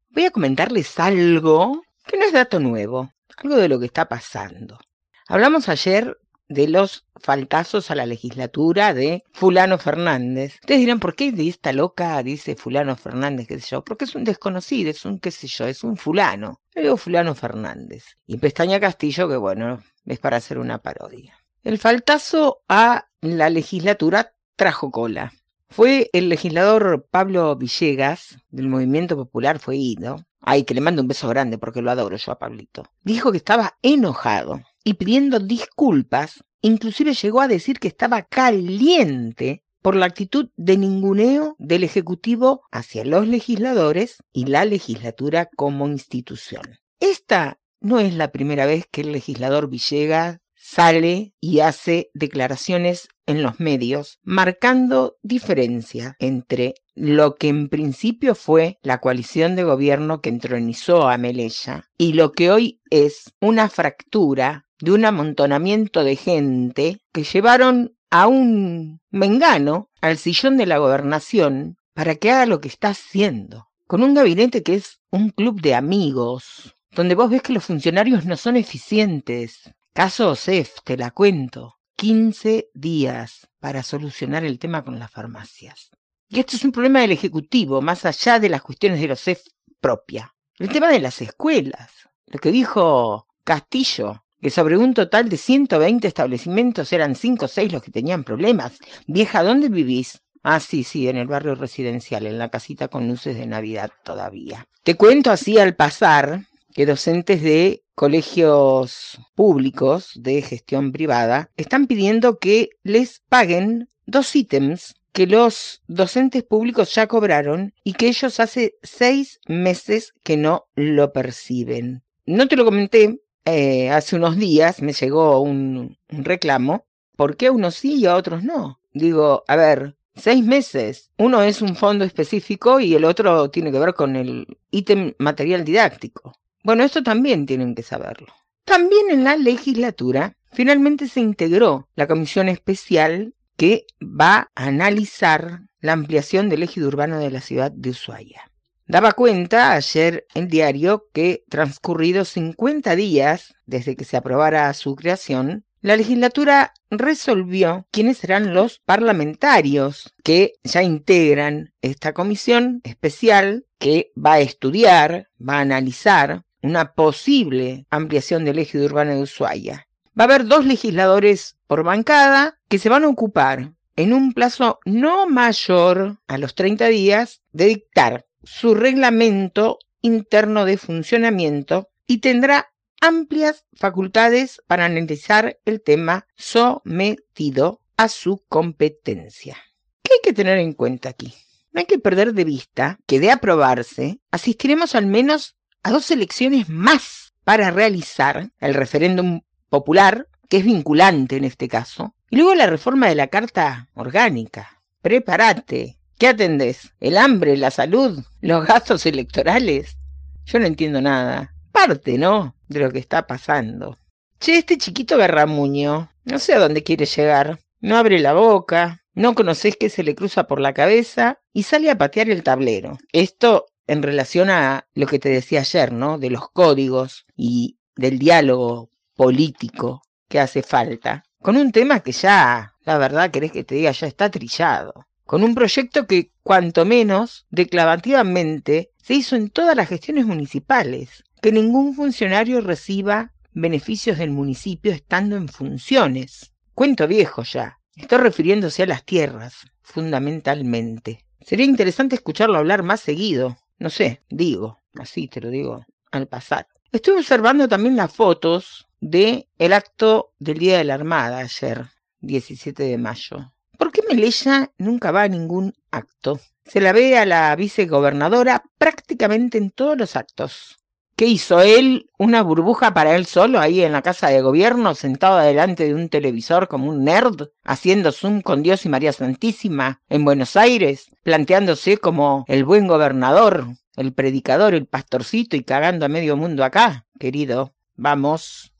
Voy 0.09 0.25
a 0.25 0.31
comentarles 0.31 0.99
algo 0.99 1.83
que 2.05 2.17
no 2.17 2.25
es 2.25 2.33
dato 2.33 2.59
nuevo, 2.59 3.11
algo 3.37 3.55
de 3.55 3.69
lo 3.69 3.79
que 3.79 3.85
está 3.85 4.07
pasando. 4.07 4.79
Hablamos 5.27 5.69
ayer 5.69 6.17
de 6.49 6.67
los 6.67 7.05
faltazos 7.21 7.91
a 7.91 7.95
la 7.95 8.07
legislatura 8.07 8.93
de 8.93 9.23
Fulano 9.31 9.77
Fernández. 9.77 10.55
Ustedes 10.55 10.79
dirán, 10.79 10.99
¿por 10.99 11.15
qué 11.15 11.31
de 11.31 11.47
esta 11.47 11.71
loca 11.71 12.21
dice 12.23 12.55
Fulano 12.55 12.95
Fernández, 12.95 13.47
qué 13.47 13.59
sé 13.59 13.67
yo? 13.69 13.83
Porque 13.83 14.05
es 14.05 14.15
un 14.15 14.23
desconocido, 14.23 14.89
es 14.89 15.05
un 15.05 15.19
qué 15.19 15.29
sé 15.29 15.47
yo, 15.47 15.67
es 15.67 15.83
un 15.83 15.95
fulano. 15.95 16.59
Yo 16.73 16.81
digo 16.81 16.97
Fulano 16.97 17.35
Fernández. 17.35 18.03
Y 18.25 18.37
Pestaña 18.37 18.79
Castillo, 18.79 19.29
que 19.29 19.37
bueno, 19.37 19.83
es 20.05 20.19
para 20.19 20.37
hacer 20.37 20.57
una 20.57 20.79
parodia. 20.79 21.37
El 21.63 21.77
faltazo 21.77 22.63
a 22.67 23.05
la 23.21 23.49
legislatura 23.49 24.33
trajo 24.59 24.91
cola. 24.91 25.31
Fue 25.69 26.09
el 26.11 26.27
legislador 26.27 27.07
Pablo 27.09 27.55
Villegas, 27.55 28.39
del 28.49 28.67
Movimiento 28.67 29.15
Popular, 29.15 29.57
fue 29.57 29.77
ido. 29.77 30.25
Ay, 30.41 30.65
que 30.65 30.73
le 30.73 30.81
mando 30.81 31.01
un 31.01 31.07
beso 31.07 31.29
grande 31.29 31.57
porque 31.57 31.81
lo 31.81 31.89
adoro 31.89 32.17
yo 32.17 32.33
a 32.33 32.39
Pablito. 32.39 32.83
Dijo 33.05 33.31
que 33.31 33.37
estaba 33.37 33.77
enojado 33.81 34.61
y 34.83 34.95
pidiendo 34.95 35.39
disculpas, 35.39 36.43
inclusive 36.61 37.13
llegó 37.13 37.39
a 37.39 37.47
decir 37.47 37.79
que 37.79 37.87
estaba 37.87 38.23
caliente 38.23 39.63
por 39.81 39.95
la 39.95 40.07
actitud 40.07 40.49
de 40.57 40.75
ninguneo 40.75 41.55
del 41.57 41.85
Ejecutivo 41.85 42.63
hacia 42.69 43.05
los 43.05 43.29
legisladores 43.29 44.17
y 44.33 44.47
la 44.47 44.65
legislatura 44.65 45.49
como 45.55 45.87
institución. 45.87 46.63
Esta 46.99 47.59
no 47.79 48.01
es 48.01 48.13
la 48.13 48.33
primera 48.33 48.65
vez 48.65 48.87
que 48.91 49.01
el 49.01 49.13
legislador 49.13 49.69
Villegas 49.69 50.39
sale 50.69 51.33
y 51.41 51.61
hace 51.61 52.11
declaraciones 52.13 53.07
en 53.25 53.41
los 53.41 53.59
medios 53.59 54.19
marcando 54.23 55.17
diferencia 55.23 56.15
entre 56.19 56.75
lo 56.93 57.35
que 57.35 57.47
en 57.47 57.69
principio 57.69 58.35
fue 58.35 58.77
la 58.83 58.99
coalición 58.99 59.55
de 59.55 59.63
gobierno 59.63 60.21
que 60.21 60.29
entronizó 60.29 61.09
a 61.09 61.17
Melella 61.17 61.85
y 61.97 62.13
lo 62.13 62.33
que 62.33 62.51
hoy 62.51 62.81
es 62.91 63.33
una 63.41 63.69
fractura 63.69 64.65
de 64.79 64.91
un 64.91 65.05
amontonamiento 65.05 66.03
de 66.03 66.15
gente 66.15 66.99
que 67.11 67.23
llevaron 67.23 67.95
a 68.11 68.27
un 68.27 69.01
mengano 69.09 69.89
al 70.01 70.17
sillón 70.17 70.57
de 70.57 70.67
la 70.67 70.77
gobernación 70.77 71.77
para 71.93 72.15
que 72.15 72.31
haga 72.31 72.45
lo 72.45 72.61
que 72.61 72.67
está 72.67 72.89
haciendo, 72.89 73.67
con 73.87 74.03
un 74.03 74.13
gabinete 74.13 74.61
que 74.61 74.75
es 74.75 74.99
un 75.09 75.29
club 75.29 75.61
de 75.61 75.73
amigos, 75.73 76.75
donde 76.91 77.15
vos 77.15 77.29
ves 77.29 77.41
que 77.41 77.53
los 77.53 77.65
funcionarios 77.65 78.25
no 78.25 78.37
son 78.37 78.55
eficientes, 78.55 79.71
Caso 79.93 80.29
OSEF, 80.29 80.81
te 80.83 80.97
la 80.97 81.11
cuento. 81.11 81.75
15 81.95 82.69
días 82.73 83.49
para 83.59 83.83
solucionar 83.83 84.45
el 84.45 84.57
tema 84.57 84.83
con 84.85 84.99
las 84.99 85.11
farmacias. 85.11 85.89
Y 86.29 86.39
esto 86.39 86.55
es 86.55 86.63
un 86.63 86.71
problema 86.71 87.01
del 87.01 87.11
Ejecutivo, 87.11 87.81
más 87.81 88.05
allá 88.05 88.39
de 88.39 88.49
las 88.49 88.61
cuestiones 88.61 89.01
de 89.01 89.07
los 89.07 89.19
OSEF 89.19 89.41
propia. 89.81 90.33
El 90.57 90.69
tema 90.69 90.89
de 90.89 90.99
las 90.99 91.21
escuelas. 91.21 91.91
Lo 92.27 92.39
que 92.39 92.51
dijo 92.51 93.27
Castillo, 93.43 94.23
que 94.39 94.49
sobre 94.49 94.77
un 94.77 94.93
total 94.93 95.27
de 95.27 95.37
120 95.37 96.07
establecimientos 96.07 96.93
eran 96.93 97.15
5 97.15 97.45
o 97.45 97.47
6 97.47 97.73
los 97.73 97.83
que 97.83 97.91
tenían 97.91 98.23
problemas. 98.23 98.77
Vieja, 99.07 99.43
¿dónde 99.43 99.69
vivís? 99.69 100.21
Ah, 100.43 100.59
sí, 100.59 100.83
sí, 100.83 101.09
en 101.09 101.17
el 101.17 101.27
barrio 101.27 101.55
residencial, 101.55 102.25
en 102.27 102.37
la 102.37 102.49
casita 102.49 102.87
con 102.87 103.07
luces 103.07 103.35
de 103.35 103.47
Navidad 103.47 103.91
todavía. 104.03 104.67
Te 104.83 104.95
cuento 104.95 105.31
así 105.31 105.57
al 105.57 105.75
pasar 105.75 106.45
que 106.73 106.85
docentes 106.85 107.41
de 107.41 107.83
colegios 107.99 109.19
públicos 109.35 110.11
de 110.15 110.41
gestión 110.41 110.93
privada 110.93 111.51
están 111.57 111.85
pidiendo 111.85 112.39
que 112.39 112.69
les 112.81 113.21
paguen 113.27 113.89
dos 114.05 114.33
ítems 114.37 114.95
que 115.11 115.27
los 115.27 115.81
docentes 115.89 116.43
públicos 116.43 116.95
ya 116.95 117.07
cobraron 117.07 117.73
y 117.83 117.91
que 117.91 118.07
ellos 118.07 118.39
hace 118.39 118.75
seis 118.83 119.41
meses 119.49 120.13
que 120.23 120.37
no 120.37 120.69
lo 120.75 121.11
perciben. 121.11 122.01
No 122.25 122.47
te 122.47 122.55
lo 122.55 122.63
comenté 122.63 123.19
eh, 123.43 123.89
hace 123.89 124.15
unos 124.15 124.37
días 124.37 124.81
me 124.81 124.93
llegó 124.93 125.41
un, 125.41 125.97
un 126.09 126.23
reclamo. 126.23 126.85
¿Por 127.17 127.35
qué 127.35 127.47
a 127.47 127.51
unos 127.51 127.75
sí 127.75 127.95
y 127.95 128.05
a 128.05 128.15
otros 128.15 128.45
no? 128.45 128.79
Digo, 128.93 129.43
a 129.45 129.57
ver, 129.57 129.97
seis 130.15 130.45
meses. 130.45 131.11
Uno 131.17 131.43
es 131.43 131.61
un 131.61 131.75
fondo 131.75 132.05
específico 132.05 132.79
y 132.79 132.95
el 132.95 133.03
otro 133.03 133.49
tiene 133.49 133.73
que 133.73 133.79
ver 133.79 133.93
con 133.93 134.15
el 134.15 134.47
ítem 134.71 135.15
material 135.17 135.65
didáctico. 135.65 136.38
Bueno, 136.63 136.83
esto 136.83 137.03
también 137.03 137.45
tienen 137.45 137.75
que 137.75 137.83
saberlo. 137.83 138.27
También 138.65 139.09
en 139.09 139.23
la 139.23 139.37
legislatura 139.37 140.35
finalmente 140.51 141.07
se 141.07 141.21
integró 141.21 141.87
la 141.95 142.07
comisión 142.07 142.49
especial 142.49 143.33
que 143.55 143.85
va 144.01 144.51
a 144.55 144.65
analizar 144.65 145.61
la 145.79 145.93
ampliación 145.93 146.49
del 146.49 146.63
ejido 146.63 146.87
urbano 146.87 147.19
de 147.19 147.31
la 147.31 147.41
ciudad 147.41 147.71
de 147.71 147.91
Ushuaia. 147.91 148.49
Daba 148.85 149.13
cuenta 149.13 149.73
ayer 149.73 150.25
el 150.33 150.47
diario 150.47 151.05
que 151.13 151.43
transcurridos 151.47 152.29
50 152.29 152.95
días 152.95 153.53
desde 153.65 153.95
que 153.95 154.03
se 154.03 154.17
aprobara 154.17 154.73
su 154.73 154.95
creación, 154.95 155.63
la 155.81 155.95
legislatura 155.95 156.73
resolvió 156.89 157.87
quiénes 157.91 158.17
serán 158.17 158.53
los 158.53 158.79
parlamentarios 158.79 160.13
que 160.23 160.53
ya 160.63 160.83
integran 160.83 161.71
esta 161.81 162.13
comisión 162.13 162.81
especial 162.83 163.65
que 163.77 164.11
va 164.17 164.33
a 164.33 164.39
estudiar, 164.41 165.29
va 165.39 165.57
a 165.57 165.61
analizar 165.61 166.43
una 166.61 166.93
posible 166.93 167.85
ampliación 167.89 168.45
del 168.45 168.59
eje 168.59 168.79
urbano 168.79 169.15
de 169.15 169.21
Ushuaia. 169.21 169.87
Va 170.19 170.23
a 170.23 170.27
haber 170.27 170.45
dos 170.45 170.65
legisladores 170.65 171.57
por 171.67 171.83
bancada 171.83 172.59
que 172.67 172.79
se 172.79 172.89
van 172.89 173.03
a 173.03 173.09
ocupar 173.09 173.73
en 173.95 174.13
un 174.13 174.33
plazo 174.33 174.79
no 174.85 175.27
mayor 175.27 176.17
a 176.27 176.37
los 176.37 176.55
30 176.55 176.87
días 176.87 177.41
de 177.51 177.65
dictar 177.65 178.25
su 178.43 178.73
reglamento 178.73 179.79
interno 180.01 180.65
de 180.65 180.77
funcionamiento 180.77 181.89
y 182.07 182.19
tendrá 182.19 182.71
amplias 183.01 183.65
facultades 183.73 184.61
para 184.67 184.85
analizar 184.85 185.59
el 185.65 185.81
tema 185.81 186.27
sometido 186.35 187.81
a 187.97 188.07
su 188.07 188.43
competencia. 188.47 189.57
¿Qué 190.03 190.13
hay 190.13 190.19
que 190.23 190.33
tener 190.33 190.57
en 190.57 190.73
cuenta 190.73 191.09
aquí? 191.09 191.33
No 191.71 191.79
hay 191.79 191.85
que 191.85 191.99
perder 191.99 192.33
de 192.33 192.45
vista 192.45 192.99
que 193.05 193.19
de 193.19 193.31
aprobarse 193.31 194.19
asistiremos 194.31 194.95
al 194.95 195.05
menos 195.05 195.55
a 195.83 195.91
dos 195.91 196.11
elecciones 196.11 196.69
más 196.69 197.33
para 197.43 197.71
realizar 197.71 198.51
el 198.59 198.73
referéndum 198.73 199.41
popular, 199.69 200.27
que 200.49 200.57
es 200.57 200.65
vinculante 200.65 201.37
en 201.37 201.45
este 201.45 201.67
caso, 201.67 202.15
y 202.29 202.37
luego 202.37 202.55
la 202.55 202.67
reforma 202.67 203.07
de 203.07 203.15
la 203.15 203.27
Carta 203.27 203.89
Orgánica. 203.93 204.81
Prepárate. 205.01 205.97
¿Qué 206.17 206.27
atendés? 206.27 206.93
¿El 206.99 207.17
hambre, 207.17 207.55
la 207.55 207.71
salud, 207.71 208.23
los 208.41 208.65
gastos 208.65 209.05
electorales? 209.05 209.97
Yo 210.45 210.59
no 210.59 210.65
entiendo 210.65 211.01
nada. 211.01 211.53
Parte, 211.71 212.17
¿no? 212.17 212.55
De 212.67 212.81
lo 212.81 212.91
que 212.91 212.99
está 212.99 213.25
pasando. 213.25 213.97
Che, 214.39 214.57
este 214.57 214.77
chiquito 214.77 215.17
Berramuño, 215.17 216.11
no 216.25 216.39
sé 216.39 216.53
a 216.53 216.59
dónde 216.59 216.83
quiere 216.83 217.05
llegar. 217.05 217.59
No 217.79 217.95
abre 217.95 218.19
la 218.19 218.33
boca, 218.33 219.03
no 219.13 219.33
conoces 219.33 219.77
qué 219.77 219.89
se 219.89 220.03
le 220.03 220.15
cruza 220.15 220.45
por 220.47 220.59
la 220.59 220.73
cabeza 220.73 221.39
y 221.53 221.63
sale 221.63 221.89
a 221.89 221.97
patear 221.97 222.29
el 222.29 222.43
tablero. 222.43 222.97
Esto 223.13 223.67
en 223.89 224.03
relación 224.03 224.51
a 224.51 224.87
lo 224.93 225.07
que 225.07 225.17
te 225.17 225.29
decía 225.29 225.61
ayer, 225.61 225.91
¿no? 225.91 226.19
De 226.19 226.29
los 226.29 226.51
códigos 226.51 227.25
y 227.35 227.79
del 227.95 228.19
diálogo 228.19 228.91
político 229.15 230.03
que 230.27 230.39
hace 230.39 230.61
falta. 230.61 231.23
Con 231.41 231.57
un 231.57 231.71
tema 231.71 232.01
que 232.01 232.11
ya, 232.11 232.75
la 232.83 232.97
verdad, 232.99 233.31
querés 233.31 233.51
que 233.51 233.63
te 233.63 233.75
diga, 233.75 233.91
ya 233.91 234.05
está 234.05 234.29
trillado. 234.29 235.07
Con 235.25 235.43
un 235.43 235.55
proyecto 235.55 236.05
que, 236.05 236.31
cuanto 236.43 236.85
menos, 236.85 237.47
declarativamente, 237.49 238.91
se 239.01 239.15
hizo 239.15 239.35
en 239.35 239.49
todas 239.49 239.75
las 239.75 239.89
gestiones 239.89 240.27
municipales 240.27 241.23
que 241.41 241.51
ningún 241.51 241.95
funcionario 241.95 242.61
reciba 242.61 243.33
beneficios 243.53 244.19
del 244.19 244.29
municipio 244.29 244.91
estando 244.91 245.35
en 245.35 245.47
funciones. 245.47 246.53
Cuento 246.75 247.07
viejo 247.07 247.41
ya. 247.41 247.79
Estoy 247.95 248.19
refiriéndose 248.19 248.83
a 248.83 248.87
las 248.87 249.03
tierras, 249.03 249.55
fundamentalmente. 249.81 251.25
Sería 251.41 251.65
interesante 251.65 252.15
escucharlo 252.15 252.57
hablar 252.57 252.83
más 252.83 252.99
seguido. 252.99 253.57
No 253.79 253.89
sé, 253.89 254.21
digo, 254.29 254.81
así 254.95 255.27
te 255.27 255.39
lo 255.39 255.49
digo 255.49 255.85
al 256.11 256.27
pasar. 256.27 256.67
Estuve 256.91 257.19
observando 257.19 257.67
también 257.67 257.95
las 257.95 258.13
fotos 258.13 258.87
de 258.99 259.47
el 259.57 259.73
acto 259.73 260.33
del 260.37 260.57
Día 260.57 260.77
de 260.77 260.83
la 260.83 260.95
Armada 260.95 261.39
ayer, 261.39 261.85
17 262.19 262.83
de 262.83 262.97
mayo. 262.97 263.53
¿Por 263.77 263.91
qué 263.91 264.01
Melella 264.09 264.71
nunca 264.77 265.11
va 265.11 265.23
a 265.23 265.27
ningún 265.29 265.73
acto? 265.91 266.39
Se 266.65 266.81
la 266.81 266.91
ve 266.91 267.17
a 267.17 267.25
la 267.25 267.55
vicegobernadora 267.55 268.63
prácticamente 268.77 269.57
en 269.57 269.71
todos 269.71 269.97
los 269.97 270.15
actos. 270.17 270.78
¿Qué 271.19 271.25
hizo 271.25 271.59
él? 271.59 272.09
¿Una 272.17 272.41
burbuja 272.43 272.93
para 272.93 273.17
él 273.17 273.25
solo 273.25 273.59
ahí 273.59 273.81
en 273.81 273.91
la 273.91 274.01
casa 274.01 274.29
de 274.29 274.41
gobierno, 274.41 274.95
sentado 274.95 275.39
delante 275.39 275.83
de 275.83 275.93
un 275.93 276.07
televisor 276.07 276.69
como 276.69 276.89
un 276.89 277.03
nerd, 277.03 277.49
haciendo 277.65 278.13
zoom 278.13 278.39
con 278.39 278.63
Dios 278.63 278.85
y 278.85 278.89
María 278.89 279.11
Santísima 279.11 280.01
en 280.07 280.23
Buenos 280.23 280.55
Aires, 280.55 281.11
planteándose 281.23 281.97
como 281.97 282.45
el 282.47 282.63
buen 282.63 282.87
gobernador, 282.87 283.67
el 283.97 284.13
predicador, 284.13 284.73
el 284.73 284.85
pastorcito 284.85 285.57
y 285.57 285.63
cagando 285.65 286.05
a 286.05 286.07
medio 286.07 286.37
mundo 286.37 286.63
acá? 286.63 287.05
Querido, 287.19 287.73
vamos. 287.97 288.71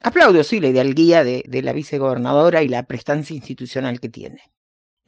Aplaudo, 0.00 0.44
sí, 0.44 0.60
la 0.60 0.68
idealguía 0.68 1.24
de, 1.24 1.42
de 1.48 1.62
la 1.62 1.72
vicegobernadora 1.72 2.62
y 2.62 2.68
la 2.68 2.84
prestancia 2.84 3.34
institucional 3.34 3.98
que 3.98 4.08
tiene. 4.08 4.42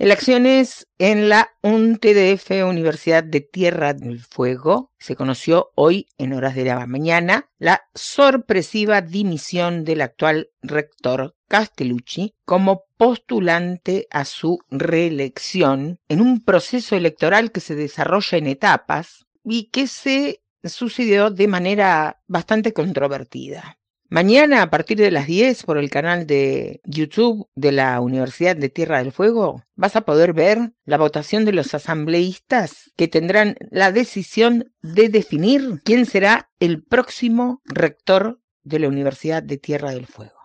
Elecciones 0.01 0.89
en 0.97 1.29
la 1.29 1.51
UNTDF 1.63 2.51
Universidad 2.67 3.23
de 3.23 3.43
Tierra 3.43 3.93
del 3.93 4.21
Fuego. 4.21 4.91
Se 4.99 5.15
conoció 5.15 5.73
hoy 5.75 6.07
en 6.17 6.33
horas 6.33 6.55
de 6.55 6.65
la 6.65 6.87
mañana 6.87 7.51
la 7.59 7.83
sorpresiva 7.95 9.03
dimisión 9.03 9.85
del 9.85 10.01
actual 10.01 10.49
rector 10.63 11.37
Castellucci 11.49 12.33
como 12.47 12.85
postulante 12.97 14.07
a 14.11 14.25
su 14.25 14.61
reelección 14.71 15.99
en 16.09 16.23
un 16.23 16.43
proceso 16.43 16.97
electoral 16.97 17.53
que 17.53 17.61
se 17.61 17.75
desarrolla 17.75 18.39
en 18.39 18.47
etapas 18.47 19.27
y 19.45 19.65
que 19.65 19.87
se 19.87 20.41
sucedió 20.65 21.29
de 21.29 21.47
manera 21.47 22.23
bastante 22.27 22.73
controvertida. 22.73 23.80
Mañana 24.13 24.63
a 24.63 24.71
partir 24.71 24.99
de 24.99 25.13
las 25.13 25.29
10 25.29 25.63
por 25.63 25.79
el 25.79 25.89
canal 25.89 26.27
de 26.27 26.81
YouTube 26.83 27.49
de 27.55 27.71
la 27.71 28.01
Universidad 28.01 28.57
de 28.57 28.69
Tierra 28.69 28.99
del 28.99 29.13
Fuego 29.13 29.63
vas 29.77 29.95
a 29.95 30.01
poder 30.01 30.33
ver 30.33 30.73
la 30.85 30.99
votación 30.99 31.45
de 31.45 31.53
los 31.53 31.75
asambleístas 31.75 32.91
que 32.97 33.07
tendrán 33.07 33.55
la 33.71 33.93
decisión 33.93 34.73
de 34.83 35.11
definir 35.11 35.81
quién 35.85 36.07
será 36.07 36.51
el 36.59 36.83
próximo 36.83 37.63
rector 37.65 38.41
de 38.65 38.81
la 38.81 38.89
Universidad 38.89 39.45
de 39.45 39.59
Tierra 39.59 39.93
del 39.93 40.07
Fuego, 40.07 40.41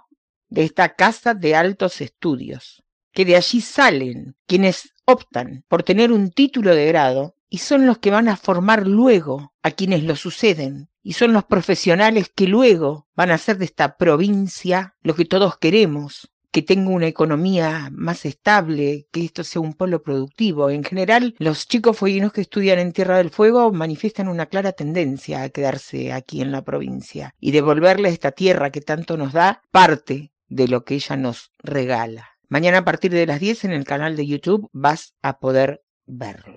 de 0.47 0.63
esta 0.63 0.93
casa 0.93 1.33
de 1.33 1.55
altos 1.55 2.01
estudios, 2.01 2.83
que 3.13 3.25
de 3.25 3.35
allí 3.35 3.61
salen 3.61 4.35
quienes 4.45 4.93
optan 5.05 5.65
por 5.67 5.81
tener 5.81 6.11
un 6.11 6.29
título 6.29 6.75
de 6.75 6.85
grado 6.85 7.34
y 7.49 7.59
son 7.59 7.85
los 7.85 7.99
que 7.99 8.11
van 8.11 8.27
a 8.27 8.37
formar 8.37 8.87
luego 8.87 9.53
a 9.63 9.71
quienes 9.71 10.03
lo 10.03 10.15
suceden 10.15 10.89
y 11.03 11.13
son 11.13 11.33
los 11.33 11.43
profesionales 11.45 12.31
que 12.33 12.47
luego 12.47 13.07
van 13.15 13.31
a 13.31 13.35
hacer 13.35 13.57
de 13.57 13.65
esta 13.65 13.95
provincia 13.97 14.95
lo 15.03 15.15
que 15.15 15.25
todos 15.25 15.57
queremos, 15.57 16.31
que 16.51 16.63
tenga 16.63 16.89
una 16.89 17.05
economía 17.05 17.89
más 17.91 18.25
estable, 18.25 19.07
que 19.11 19.25
esto 19.25 19.43
sea 19.43 19.61
un 19.61 19.73
polo 19.73 20.01
productivo. 20.01 20.69
En 20.69 20.83
general, 20.83 21.35
los 21.37 21.67
chicos 21.67 21.97
fueguinos 21.97 22.33
que 22.33 22.41
estudian 22.41 22.79
en 22.79 22.93
Tierra 22.93 23.17
del 23.17 23.29
Fuego 23.29 23.71
manifiestan 23.71 24.29
una 24.29 24.47
clara 24.47 24.71
tendencia 24.71 25.43
a 25.43 25.49
quedarse 25.49 26.11
aquí 26.11 26.41
en 26.41 26.51
la 26.51 26.63
provincia 26.63 27.35
y 27.39 27.51
devolverle 27.51 28.07
a 28.07 28.11
esta 28.11 28.31
tierra 28.31 28.71
que 28.71 28.81
tanto 28.81 29.15
nos 29.15 29.33
da 29.33 29.61
parte 29.69 30.31
de 30.47 30.67
lo 30.67 30.85
que 30.85 30.95
ella 30.95 31.17
nos 31.17 31.51
regala. 31.59 32.29
Mañana 32.47 32.79
a 32.79 32.85
partir 32.85 33.11
de 33.11 33.25
las 33.27 33.39
10 33.39 33.65
en 33.65 33.71
el 33.71 33.83
canal 33.83 34.15
de 34.15 34.25
YouTube 34.25 34.69
vas 34.71 35.13
a 35.21 35.39
poder 35.39 35.83
verlo. 36.07 36.55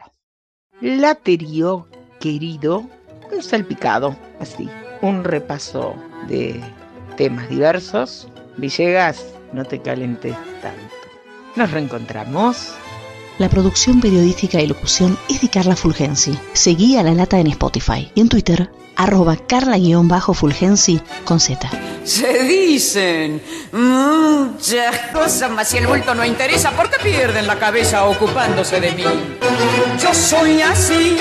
Laterio, 0.81 1.89
querido, 2.21 2.89
un 3.33 3.43
salpicado, 3.43 4.17
así, 4.39 4.69
un 5.03 5.25
repaso 5.25 5.97
de 6.29 6.61
temas 7.17 7.49
diversos. 7.49 8.29
Villegas, 8.57 9.25
no 9.53 9.65
te 9.65 9.81
calentes 9.81 10.35
tanto. 10.63 10.95
Nos 11.57 11.71
reencontramos. 11.73 12.75
La 13.39 13.49
producción 13.49 14.01
periodística 14.01 14.61
y 14.61 14.67
locución 14.67 15.17
es 15.29 15.41
de 15.41 15.49
Carla 15.49 15.75
Fulgensi. 15.77 16.39
Seguí 16.53 16.97
a 16.97 17.03
La 17.03 17.15
Lata 17.15 17.39
en 17.39 17.49
Spotify 17.49 18.11
y 18.15 18.21
en 18.21 18.29
Twitter, 18.29 18.71
arroba 18.99 19.37
carla-fulgensi 19.37 21.01
con 21.25 21.41
Z. 21.41 21.71
Se 22.05 22.43
dicen 22.43 23.41
muchas 23.73 24.99
cosas, 25.13 25.51
mas 25.51 25.69
si 25.69 25.79
el 25.79 25.87
bulto 25.87 26.15
no 26.15 26.25
interesa, 26.25 26.73
¿por 26.73 26.91
qué 26.91 26.99
pierden 27.03 27.47
la 27.47 27.59
cabeza 27.59 28.05
ocupándose 28.05 28.81
de 28.81 28.93
mí? 28.93 29.05
Yo 30.03 30.13
soy 30.13 30.61
así. 30.61 31.17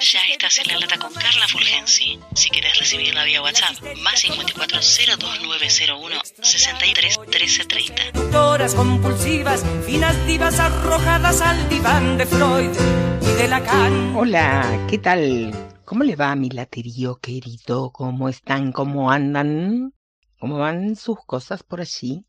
Ya 0.00 0.20
estás 0.32 0.58
en 0.58 0.72
la 0.72 0.80
lata 0.80 0.98
con 0.98 1.12
Carla 1.12 1.46
Fulgensi. 1.46 2.18
Si 2.34 2.50
quieres 2.50 2.76
recibirla 2.76 3.22
vía 3.22 3.40
WhatsApp, 3.40 3.76
más 4.02 4.18
54 4.18 4.80
02901 4.80 6.20
63 6.42 7.20
13 7.30 7.64
30. 7.66 8.02
Doctoras 8.12 8.74
compulsivas, 8.74 9.62
finas 9.86 10.26
divas 10.26 10.58
arrojadas 10.58 11.40
al 11.40 11.68
diván 11.68 12.18
de 12.18 12.26
Freud 12.26 12.70
y 13.20 13.32
de 13.38 13.48
Lacan. 13.48 14.16
Hola, 14.16 14.86
¿qué 14.90 14.98
tal? 14.98 15.71
¿Cómo 15.84 16.04
le 16.04 16.14
va 16.14 16.30
a 16.30 16.36
mi 16.36 16.48
laterío 16.48 17.16
querido? 17.16 17.90
¿Cómo 17.90 18.28
están? 18.28 18.72
¿Cómo 18.72 19.10
andan? 19.10 19.92
¿Cómo 20.38 20.58
van 20.58 20.94
sus 20.94 21.18
cosas 21.26 21.64
por 21.64 21.80
allí? 21.80 22.24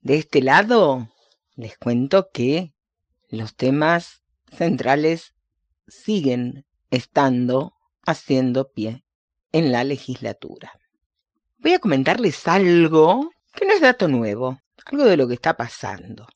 De 0.00 0.18
este 0.18 0.40
lado, 0.40 1.08
les 1.56 1.76
cuento 1.78 2.30
que 2.32 2.74
los 3.28 3.56
temas 3.56 4.22
centrales 4.50 5.34
siguen 5.88 6.64
estando 6.90 7.74
haciendo 8.06 8.70
pie 8.70 9.04
en 9.50 9.72
la 9.72 9.82
legislatura. 9.82 10.72
Voy 11.58 11.74
a 11.74 11.80
comentarles 11.80 12.46
algo 12.46 13.30
que 13.52 13.66
no 13.66 13.72
es 13.72 13.80
dato 13.80 14.06
nuevo, 14.06 14.60
algo 14.86 15.04
de 15.04 15.16
lo 15.16 15.26
que 15.26 15.34
está 15.34 15.56
pasando. 15.56 16.26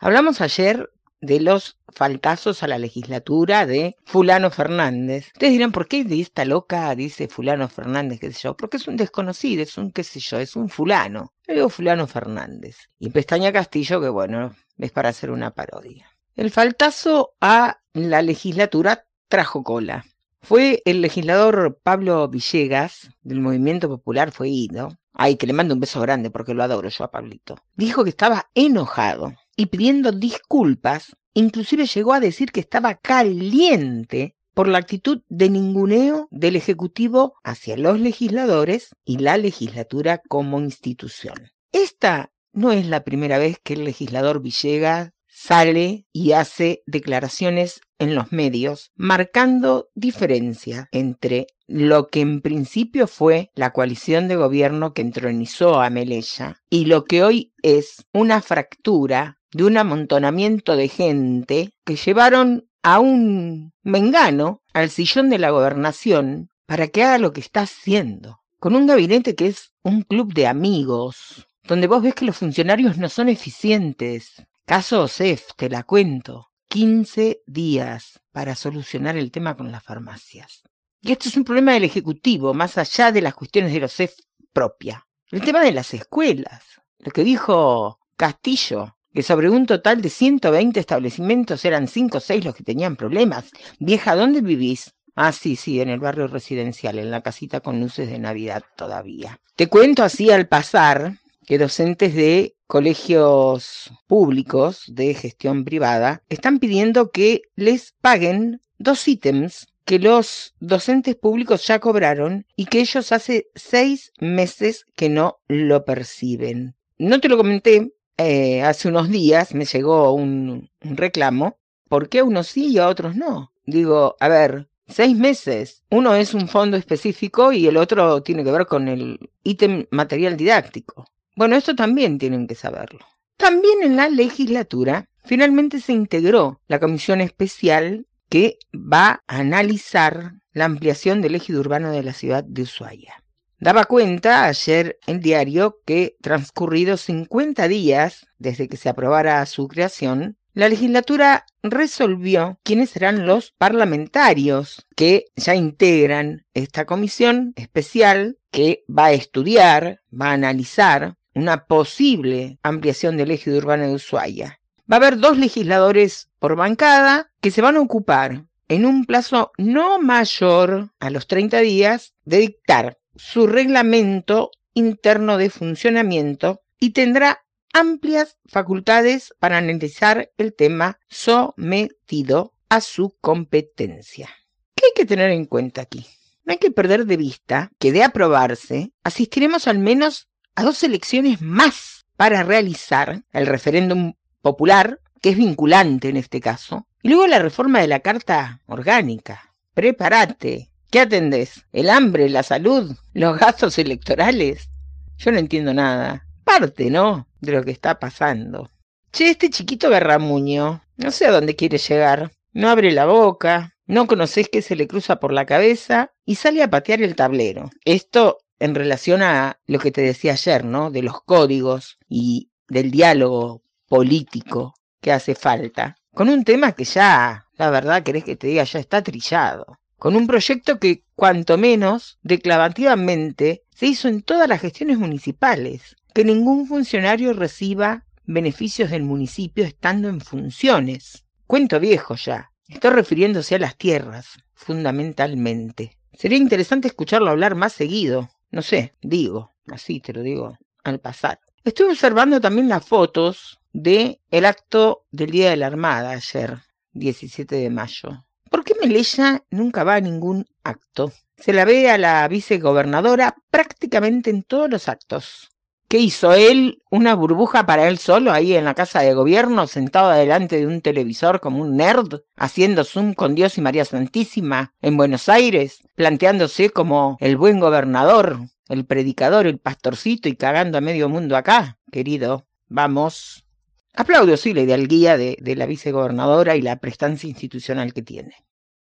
Hablamos 0.00 0.40
ayer 0.40 0.90
de 1.20 1.40
los 1.40 1.78
faltazos 1.88 2.62
a 2.62 2.68
la 2.68 2.78
legislatura 2.78 3.66
de 3.66 3.96
Fulano 4.04 4.50
Fernández. 4.50 5.28
Ustedes 5.32 5.52
dirán, 5.52 5.72
¿por 5.72 5.88
qué 5.88 6.04
de 6.04 6.20
esta 6.20 6.44
loca 6.44 6.94
dice 6.94 7.28
Fulano 7.28 7.68
Fernández, 7.68 8.20
qué 8.20 8.32
sé 8.32 8.40
yo? 8.42 8.56
Porque 8.56 8.76
es 8.76 8.86
un 8.86 8.96
desconocido, 8.96 9.62
es 9.62 9.78
un 9.78 9.90
qué 9.92 10.04
sé 10.04 10.20
yo, 10.20 10.38
es 10.38 10.56
un 10.56 10.68
fulano. 10.68 11.32
Le 11.46 11.54
digo 11.54 11.68
Fulano 11.68 12.06
Fernández. 12.06 12.90
Y 12.98 13.10
Pestaña 13.10 13.52
Castillo, 13.52 14.00
que 14.00 14.08
bueno, 14.08 14.54
es 14.78 14.92
para 14.92 15.08
hacer 15.08 15.30
una 15.30 15.52
parodia. 15.52 16.06
El 16.34 16.50
faltazo 16.50 17.34
a 17.40 17.80
la 17.94 18.20
legislatura 18.22 19.06
trajo 19.28 19.62
cola. 19.62 20.04
Fue 20.42 20.82
el 20.84 21.00
legislador 21.00 21.80
Pablo 21.82 22.28
Villegas, 22.28 23.10
del 23.22 23.40
Movimiento 23.40 23.88
Popular, 23.88 24.30
fue 24.30 24.48
ido. 24.48 24.90
Ay, 25.12 25.36
que 25.36 25.46
le 25.46 25.54
mando 25.54 25.74
un 25.74 25.80
beso 25.80 26.00
grande 26.00 26.30
porque 26.30 26.54
lo 26.54 26.62
adoro 26.62 26.88
yo 26.88 27.04
a 27.04 27.10
Pablito. 27.10 27.56
Dijo 27.74 28.04
que 28.04 28.10
estaba 28.10 28.50
enojado 28.54 29.32
y 29.56 29.66
pidiendo 29.66 30.12
disculpas, 30.12 31.16
inclusive 31.34 31.86
llegó 31.86 32.12
a 32.12 32.20
decir 32.20 32.52
que 32.52 32.60
estaba 32.60 32.94
caliente 32.94 34.36
por 34.54 34.68
la 34.68 34.78
actitud 34.78 35.22
de 35.28 35.50
ninguneo 35.50 36.28
del 36.30 36.56
Ejecutivo 36.56 37.34
hacia 37.44 37.76
los 37.76 38.00
legisladores 38.00 38.90
y 39.04 39.18
la 39.18 39.36
legislatura 39.36 40.22
como 40.28 40.58
institución. 40.60 41.50
Esta 41.72 42.32
no 42.52 42.72
es 42.72 42.86
la 42.86 43.04
primera 43.04 43.36
vez 43.36 43.58
que 43.62 43.74
el 43.74 43.84
legislador 43.84 44.40
Villegas 44.40 45.10
sale 45.26 46.06
y 46.12 46.32
hace 46.32 46.82
declaraciones 46.86 47.82
en 47.98 48.14
los 48.14 48.32
medios 48.32 48.92
marcando 48.96 49.90
diferencia 49.94 50.88
entre 50.92 51.48
lo 51.66 52.08
que 52.08 52.20
en 52.22 52.40
principio 52.40 53.06
fue 53.06 53.50
la 53.54 53.74
coalición 53.74 54.28
de 54.28 54.36
gobierno 54.36 54.94
que 54.94 55.02
entronizó 55.02 55.82
a 55.82 55.90
Melella 55.90 56.62
y 56.70 56.86
lo 56.86 57.04
que 57.04 57.22
hoy 57.22 57.52
es 57.60 58.06
una 58.14 58.40
fractura 58.40 59.35
de 59.52 59.64
un 59.64 59.76
amontonamiento 59.76 60.76
de 60.76 60.88
gente 60.88 61.72
que 61.84 61.96
llevaron 61.96 62.68
a 62.82 63.00
un 63.00 63.72
mengano 63.82 64.62
al 64.72 64.90
sillón 64.90 65.30
de 65.30 65.38
la 65.38 65.50
gobernación 65.50 66.50
para 66.66 66.88
que 66.88 67.04
haga 67.04 67.18
lo 67.18 67.32
que 67.32 67.40
está 67.40 67.62
haciendo, 67.62 68.40
con 68.58 68.74
un 68.74 68.86
gabinete 68.86 69.34
que 69.34 69.46
es 69.46 69.72
un 69.82 70.02
club 70.02 70.34
de 70.34 70.46
amigos, 70.46 71.46
donde 71.64 71.86
vos 71.86 72.02
ves 72.02 72.14
que 72.14 72.24
los 72.24 72.36
funcionarios 72.36 72.98
no 72.98 73.08
son 73.08 73.28
eficientes, 73.28 74.46
Caso 74.66 75.02
OSEF, 75.02 75.50
te 75.56 75.68
la 75.68 75.84
cuento. 75.84 76.48
15 76.70 77.42
días 77.46 78.20
para 78.32 78.56
solucionar 78.56 79.16
el 79.16 79.30
tema 79.30 79.56
con 79.56 79.70
las 79.70 79.84
farmacias. 79.84 80.64
Y 81.00 81.12
esto 81.12 81.28
es 81.28 81.36
un 81.36 81.44
problema 81.44 81.72
del 81.72 81.84
Ejecutivo, 81.84 82.52
más 82.52 82.76
allá 82.76 83.12
de 83.12 83.22
las 83.22 83.36
cuestiones 83.36 83.72
de 83.72 83.78
los 83.78 83.94
CEF 83.94 84.14
propia. 84.52 85.06
El 85.30 85.42
tema 85.42 85.60
de 85.60 85.70
las 85.70 85.94
escuelas. 85.94 86.64
Lo 86.98 87.12
que 87.12 87.22
dijo 87.22 88.00
Castillo, 88.16 88.95
que 89.16 89.22
sobre 89.22 89.48
un 89.48 89.64
total 89.64 90.02
de 90.02 90.10
120 90.10 90.78
establecimientos 90.78 91.64
eran 91.64 91.88
5 91.88 92.18
o 92.18 92.20
6 92.20 92.44
los 92.44 92.54
que 92.54 92.62
tenían 92.62 92.96
problemas. 92.96 93.46
Vieja, 93.78 94.14
¿dónde 94.14 94.42
vivís? 94.42 94.92
Ah, 95.14 95.32
sí, 95.32 95.56
sí, 95.56 95.80
en 95.80 95.88
el 95.88 96.00
barrio 96.00 96.26
residencial, 96.26 96.98
en 96.98 97.10
la 97.10 97.22
casita 97.22 97.60
con 97.60 97.80
luces 97.80 98.10
de 98.10 98.18
Navidad 98.18 98.62
todavía. 98.76 99.40
Te 99.56 99.68
cuento 99.68 100.04
así 100.04 100.30
al 100.30 100.48
pasar 100.48 101.14
que 101.46 101.56
docentes 101.56 102.14
de 102.14 102.56
colegios 102.66 103.90
públicos 104.06 104.84
de 104.86 105.14
gestión 105.14 105.64
privada 105.64 106.22
están 106.28 106.58
pidiendo 106.58 107.10
que 107.10 107.40
les 107.54 107.94
paguen 108.02 108.60
dos 108.76 109.08
ítems 109.08 109.66
que 109.86 109.98
los 109.98 110.52
docentes 110.60 111.16
públicos 111.16 111.66
ya 111.66 111.78
cobraron 111.78 112.44
y 112.54 112.66
que 112.66 112.80
ellos 112.80 113.12
hace 113.12 113.46
seis 113.54 114.12
meses 114.20 114.84
que 114.94 115.08
no 115.08 115.38
lo 115.48 115.86
perciben. 115.86 116.74
No 116.98 117.20
te 117.20 117.28
lo 117.30 117.38
comenté, 117.38 117.92
eh, 118.18 118.62
hace 118.62 118.88
unos 118.88 119.08
días 119.08 119.54
me 119.54 119.64
llegó 119.64 120.12
un, 120.12 120.70
reclamo, 120.80 121.58
¿por 121.88 122.08
qué 122.08 122.22
unos 122.22 122.48
sí 122.48 122.68
y 122.68 122.78
a 122.78 122.88
otros 122.88 123.16
no? 123.16 123.52
Digo, 123.64 124.16
a 124.20 124.28
ver, 124.28 124.68
seis 124.86 125.16
meses. 125.16 125.82
Uno 125.90 126.14
es 126.14 126.34
un 126.34 126.48
fondo 126.48 126.76
específico 126.76 127.52
y 127.52 127.66
el 127.66 127.76
otro 127.76 128.22
tiene 128.22 128.44
que 128.44 128.52
ver 128.52 128.66
con 128.66 128.88
el 128.88 129.30
ítem 129.42 129.86
material 129.90 130.36
didáctico. 130.36 131.06
Bueno, 131.34 131.56
esto 131.56 131.74
también 131.74 132.18
tienen 132.18 132.46
que 132.46 132.54
saberlo. 132.54 133.04
También 133.36 133.82
en 133.82 133.96
la 133.96 134.08
legislatura 134.08 135.08
finalmente 135.24 135.80
se 135.80 135.92
integró 135.92 136.60
la 136.68 136.80
comisión 136.80 137.20
especial 137.20 138.06
que 138.28 138.58
va 138.74 139.22
a 139.26 139.38
analizar 139.38 140.34
la 140.52 140.64
ampliación 140.64 141.20
del 141.20 141.34
ejido 141.34 141.60
urbano 141.60 141.90
de 141.90 142.02
la 142.02 142.14
ciudad 142.14 142.44
de 142.44 142.62
Ushuaia. 142.62 143.22
Daba 143.58 143.86
cuenta 143.86 144.44
ayer 144.44 144.98
el 145.06 145.20
diario 145.20 145.80
que 145.86 146.16
transcurridos 146.20 147.00
50 147.02 147.68
días 147.68 148.26
desde 148.38 148.68
que 148.68 148.76
se 148.76 148.90
aprobara 148.90 149.44
su 149.46 149.66
creación, 149.66 150.36
la 150.52 150.68
legislatura 150.68 151.46
resolvió 151.62 152.58
quiénes 152.62 152.90
serán 152.90 153.26
los 153.26 153.52
parlamentarios 153.52 154.86
que 154.94 155.26
ya 155.36 155.54
integran 155.54 156.44
esta 156.52 156.84
comisión 156.84 157.54
especial 157.56 158.38
que 158.50 158.84
va 158.88 159.06
a 159.06 159.12
estudiar, 159.12 160.02
va 160.12 160.30
a 160.30 160.34
analizar 160.34 161.16
una 161.34 161.64
posible 161.64 162.58
ampliación 162.62 163.16
del 163.16 163.30
eje 163.30 163.52
urbano 163.52 163.86
de 163.86 163.94
Ushuaia. 163.94 164.60
Va 164.90 164.96
a 164.96 165.00
haber 165.00 165.18
dos 165.18 165.38
legisladores 165.38 166.28
por 166.38 166.56
bancada 166.56 167.30
que 167.40 167.50
se 167.50 167.62
van 167.62 167.76
a 167.76 167.80
ocupar 167.80 168.44
en 168.68 168.84
un 168.84 169.06
plazo 169.06 169.52
no 169.56 169.98
mayor 169.98 170.90
a 171.00 171.10
los 171.10 171.26
30 171.26 171.60
días 171.60 172.14
de 172.24 172.38
dictar 172.38 172.98
su 173.16 173.46
reglamento 173.46 174.50
interno 174.74 175.38
de 175.38 175.50
funcionamiento 175.50 176.62
y 176.78 176.90
tendrá 176.90 177.44
amplias 177.72 178.38
facultades 178.46 179.34
para 179.38 179.58
analizar 179.58 180.30
el 180.38 180.54
tema 180.54 180.98
sometido 181.08 182.54
a 182.68 182.80
su 182.80 183.16
competencia. 183.20 184.28
¿Qué 184.74 184.86
hay 184.86 184.92
que 184.94 185.06
tener 185.06 185.30
en 185.30 185.46
cuenta 185.46 185.82
aquí? 185.82 186.06
No 186.44 186.52
hay 186.52 186.58
que 186.58 186.70
perder 186.70 187.06
de 187.06 187.16
vista 187.16 187.72
que 187.78 187.92
de 187.92 188.04
aprobarse 188.04 188.92
asistiremos 189.02 189.66
al 189.66 189.78
menos 189.78 190.28
a 190.54 190.62
dos 190.62 190.82
elecciones 190.82 191.42
más 191.42 192.06
para 192.16 192.42
realizar 192.42 193.24
el 193.32 193.46
referéndum 193.46 194.14
popular, 194.40 195.00
que 195.20 195.30
es 195.30 195.36
vinculante 195.36 196.08
en 196.08 196.16
este 196.16 196.40
caso, 196.40 196.86
y 197.02 197.08
luego 197.08 197.26
la 197.26 197.38
reforma 197.38 197.80
de 197.80 197.88
la 197.88 198.00
Carta 198.00 198.62
Orgánica. 198.66 199.54
Prepárate. 199.74 200.70
¿Qué 200.96 201.00
atendés? 201.00 201.66
¿El 201.74 201.90
hambre, 201.90 202.30
la 202.30 202.42
salud, 202.42 202.96
los 203.12 203.38
gastos 203.38 203.78
electorales? 203.78 204.70
Yo 205.18 205.30
no 205.30 205.36
entiendo 205.36 205.74
nada. 205.74 206.26
Parte, 206.42 206.88
¿no? 206.88 207.28
De 207.38 207.52
lo 207.52 207.62
que 207.62 207.70
está 207.70 208.00
pasando. 208.00 208.70
Che, 209.12 209.28
este 209.28 209.50
chiquito 209.50 209.90
Berramuño, 209.90 210.82
no 210.96 211.10
sé 211.10 211.26
a 211.26 211.32
dónde 211.32 211.54
quiere 211.54 211.76
llegar. 211.76 212.32
No 212.54 212.70
abre 212.70 212.92
la 212.92 213.04
boca, 213.04 213.76
no 213.84 214.06
conocés 214.06 214.48
qué 214.48 214.62
se 214.62 214.74
le 214.74 214.88
cruza 214.88 215.20
por 215.20 215.34
la 215.34 215.44
cabeza 215.44 216.14
y 216.24 216.36
sale 216.36 216.62
a 216.62 216.70
patear 216.70 217.02
el 217.02 217.14
tablero. 217.14 217.68
Esto 217.84 218.38
en 218.58 218.74
relación 218.74 219.20
a 219.20 219.60
lo 219.66 219.78
que 219.80 219.92
te 219.92 220.00
decía 220.00 220.32
ayer, 220.32 220.64
¿no? 220.64 220.90
De 220.90 221.02
los 221.02 221.20
códigos 221.20 221.98
y 222.08 222.52
del 222.68 222.90
diálogo 222.90 223.62
político 223.86 224.72
que 225.02 225.12
hace 225.12 225.34
falta, 225.34 225.98
con 226.14 226.30
un 226.30 226.42
tema 226.42 226.72
que 226.72 226.84
ya, 226.84 227.48
la 227.58 227.68
verdad, 227.68 228.02
querés 228.02 228.24
que 228.24 228.36
te 228.36 228.46
diga, 228.46 228.64
ya 228.64 228.78
está 228.78 229.02
trillado, 229.02 229.78
con 229.98 230.16
un 230.16 230.26
proyecto 230.26 230.78
que, 230.78 231.02
cuanto 231.14 231.56
menos, 231.58 232.18
declarativamente, 232.22 233.64
se 233.74 233.86
hizo 233.86 234.08
en 234.08 234.22
todas 234.22 234.48
las 234.48 234.60
gestiones 234.60 234.98
municipales, 234.98 235.96
que 236.14 236.24
ningún 236.24 236.66
funcionario 236.66 237.32
reciba 237.32 238.04
beneficios 238.24 238.90
del 238.90 239.02
municipio 239.02 239.64
estando 239.64 240.08
en 240.08 240.20
funciones. 240.20 241.24
Cuento 241.46 241.78
viejo 241.80 242.16
ya. 242.16 242.50
Estoy 242.68 242.90
refiriéndose 242.90 243.54
a 243.54 243.58
las 243.60 243.76
tierras, 243.76 244.38
fundamentalmente. 244.54 245.98
Sería 246.12 246.38
interesante 246.38 246.88
escucharlo 246.88 247.30
hablar 247.30 247.54
más 247.54 247.72
seguido, 247.72 248.30
no 248.50 248.62
sé, 248.62 248.94
digo, 249.02 249.54
así 249.66 250.00
te 250.00 250.12
lo 250.12 250.22
digo 250.22 250.58
al 250.82 250.98
pasar. 250.98 251.40
Estuve 251.64 251.90
observando 251.90 252.40
también 252.40 252.68
las 252.68 252.86
fotos 252.86 253.60
de 253.72 254.20
el 254.30 254.46
acto 254.46 255.04
del 255.10 255.30
Día 255.30 255.50
de 255.50 255.56
la 255.56 255.66
Armada 255.66 256.10
ayer, 256.10 256.58
17 256.92 257.54
de 257.54 257.70
mayo. 257.70 258.25
¿Por 258.56 258.64
qué 258.64 258.72
Melella 258.80 259.44
nunca 259.50 259.84
va 259.84 259.96
a 259.96 260.00
ningún 260.00 260.46
acto? 260.64 261.12
Se 261.36 261.52
la 261.52 261.66
ve 261.66 261.90
a 261.90 261.98
la 261.98 262.26
vicegobernadora 262.26 263.36
prácticamente 263.50 264.30
en 264.30 264.44
todos 264.44 264.70
los 264.70 264.88
actos. 264.88 265.50
¿Qué 265.88 265.98
hizo 265.98 266.32
él? 266.32 266.82
¿Una 266.90 267.14
burbuja 267.14 267.66
para 267.66 267.86
él 267.86 267.98
solo 267.98 268.32
ahí 268.32 268.54
en 268.54 268.64
la 268.64 268.72
casa 268.72 269.00
de 269.00 269.12
gobierno, 269.12 269.66
sentado 269.66 270.10
delante 270.10 270.56
de 270.56 270.66
un 270.66 270.80
televisor 270.80 271.40
como 271.40 271.60
un 271.60 271.76
nerd, 271.76 272.22
haciendo 272.34 272.84
zoom 272.84 273.12
con 273.12 273.34
Dios 273.34 273.58
y 273.58 273.60
María 273.60 273.84
Santísima 273.84 274.72
en 274.80 274.96
Buenos 274.96 275.28
Aires, 275.28 275.82
planteándose 275.94 276.70
como 276.70 277.18
el 277.20 277.36
buen 277.36 277.60
gobernador, 277.60 278.38
el 278.70 278.86
predicador, 278.86 279.46
el 279.46 279.58
pastorcito 279.58 280.30
y 280.30 280.36
cagando 280.36 280.78
a 280.78 280.80
medio 280.80 281.10
mundo 281.10 281.36
acá? 281.36 281.76
Querido, 281.92 282.46
vamos. 282.68 283.44
Aplaudo, 283.92 284.34
sí, 284.38 284.54
la 284.54 284.62
idealguía 284.62 285.18
de, 285.18 285.36
de 285.42 285.56
la 285.56 285.66
vicegobernadora 285.66 286.56
y 286.56 286.62
la 286.62 286.76
prestancia 286.76 287.28
institucional 287.28 287.92
que 287.92 288.00
tiene. 288.00 288.45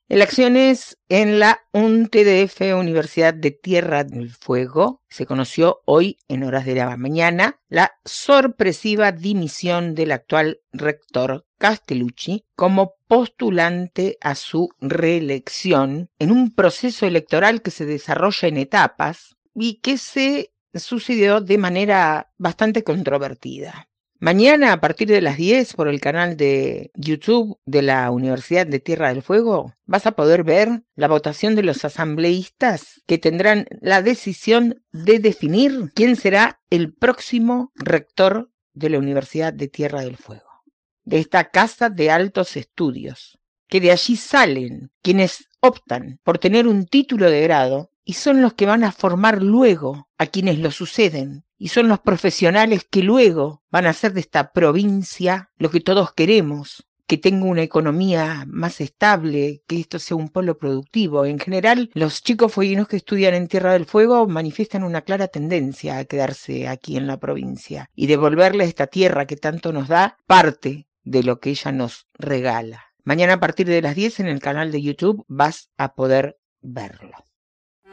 Elecciones 0.08 1.00
en 1.10 1.40
la 1.40 1.62
UNTDF, 1.74 2.62
Universidad 2.78 3.34
de 3.34 3.50
Tierra 3.50 4.04
del 4.04 4.30
Fuego. 4.30 5.02
Se 5.10 5.26
conoció 5.26 5.82
hoy, 5.86 6.20
en 6.28 6.44
horas 6.44 6.66
de 6.66 6.76
la 6.76 6.96
mañana, 6.96 7.60
la 7.70 7.92
sorpresiva 8.06 9.12
dimisión 9.12 9.96
del 9.96 10.12
actual 10.12 10.60
rector 10.72 11.48
Castellucci 11.58 12.46
como 12.56 12.94
postulante 13.08 14.20
a 14.22 14.36
su 14.36 14.70
reelección 14.80 16.12
en 16.20 16.32
un 16.32 16.54
proceso 16.54 17.08
electoral 17.08 17.64
que 17.64 17.72
se 17.72 17.88
desarrolla 17.88 18.48
en 18.48 18.58
etapas 18.58 19.36
y 19.56 19.80
que 19.82 19.98
se 19.98 20.54
sucedió 20.76 21.42
de 21.42 21.58
manera 21.58 22.32
bastante 22.38 22.84
controvertida. 22.84 23.90
Mañana 24.20 24.72
a 24.72 24.80
partir 24.80 25.10
de 25.10 25.20
las 25.20 25.36
10 25.36 25.74
por 25.74 25.90
el 25.90 26.00
canal 26.00 26.38
de 26.38 26.90
YouTube 26.96 27.60
de 27.66 27.82
la 27.82 28.10
Universidad 28.12 28.66
de 28.66 28.80
Tierra 28.80 29.10
del 29.10 29.22
Fuego 29.22 29.74
vas 29.86 30.06
a 30.06 30.14
poder 30.14 30.46
ver 30.46 30.84
la 30.96 31.10
votación 31.10 31.54
de 31.56 31.64
los 31.64 31.84
asambleístas 31.84 33.02
que 33.08 33.18
tendrán 33.18 33.68
la 33.82 34.02
decisión 34.02 34.82
de 34.94 35.20
definir 35.20 35.92
quién 35.94 36.16
será 36.16 36.62
el 36.70 36.94
próximo 36.94 37.74
rector 37.76 38.50
de 38.74 38.90
la 38.90 39.00
Universidad 39.00 39.52
de 39.52 39.68
Tierra 39.68 40.02
del 40.02 40.16
Fuego, 40.16 40.64
de 41.04 41.20
esta 41.20 41.50
casa 41.52 41.90
de 41.90 42.10
altos 42.10 42.56
estudios, 42.56 43.38
que 43.68 43.82
de 43.82 43.92
allí 43.92 44.16
salen 44.16 44.92
quienes 45.02 45.50
optan 45.60 46.20
por 46.24 46.38
tener 46.38 46.68
un 46.68 46.86
título 46.86 47.30
de 47.30 47.42
grado 47.42 47.92
y 48.06 48.14
son 48.14 48.42
los 48.42 48.54
que 48.54 48.66
van 48.66 48.86
a 48.86 48.94
formar 48.94 49.44
luego 49.44 50.08
a 50.18 50.28
quienes 50.28 50.60
lo 50.60 50.72
suceden 50.72 51.45
y 51.58 51.70
son 51.70 51.88
los 51.88 52.00
profesionales 52.00 52.86
que 52.90 53.04
luego 53.04 53.64
van 53.72 53.86
a 53.86 53.92
hacer 53.92 54.14
de 54.14 54.22
esta 54.22 54.52
provincia 54.52 55.52
lo 55.58 55.70
que 55.70 55.80
todos 55.80 56.14
queremos, 56.14 56.86
que 57.08 57.18
tenga 57.18 57.46
una 57.46 57.62
economía 57.62 58.46
más 58.48 58.82
estable, 58.82 59.62
que 59.68 59.80
esto 59.80 60.00
sea 60.00 60.18
un 60.18 60.30
polo 60.30 60.58
productivo. 60.58 61.26
En 61.26 61.40
general, 61.40 61.92
los 61.94 62.24
chicos 62.24 62.52
fueguinos 62.52 62.88
que 62.88 62.98
estudian 62.98 63.36
en 63.36 63.48
Tierra 63.48 63.74
del 63.74 63.86
Fuego 63.86 64.28
manifiestan 64.28 64.84
una 64.84 65.02
clara 65.02 65.28
tendencia 65.28 65.98
a 65.98 66.06
quedarse 66.06 66.68
aquí 66.68 66.98
en 66.98 67.08
la 67.08 67.20
provincia 67.20 67.90
y 67.96 68.08
devolverle 68.08 68.64
a 68.64 68.68
esta 68.68 68.88
tierra 68.88 69.28
que 69.28 69.38
tanto 69.38 69.72
nos 69.72 69.88
da 69.88 70.18
parte 70.26 70.88
de 71.04 71.24
lo 71.24 71.40
que 71.40 71.52
ella 71.52 71.72
nos 71.72 72.08
regala. 72.14 72.86
Mañana 73.04 73.34
a 73.34 73.40
partir 73.40 73.68
de 73.68 73.84
las 73.84 73.96
10 73.96 74.22
en 74.22 74.28
el 74.28 74.40
canal 74.40 74.72
de 74.72 74.82
YouTube 74.82 75.24
vas 75.28 75.70
a 75.78 75.94
poder 75.94 76.40
verlo. 76.62 77.16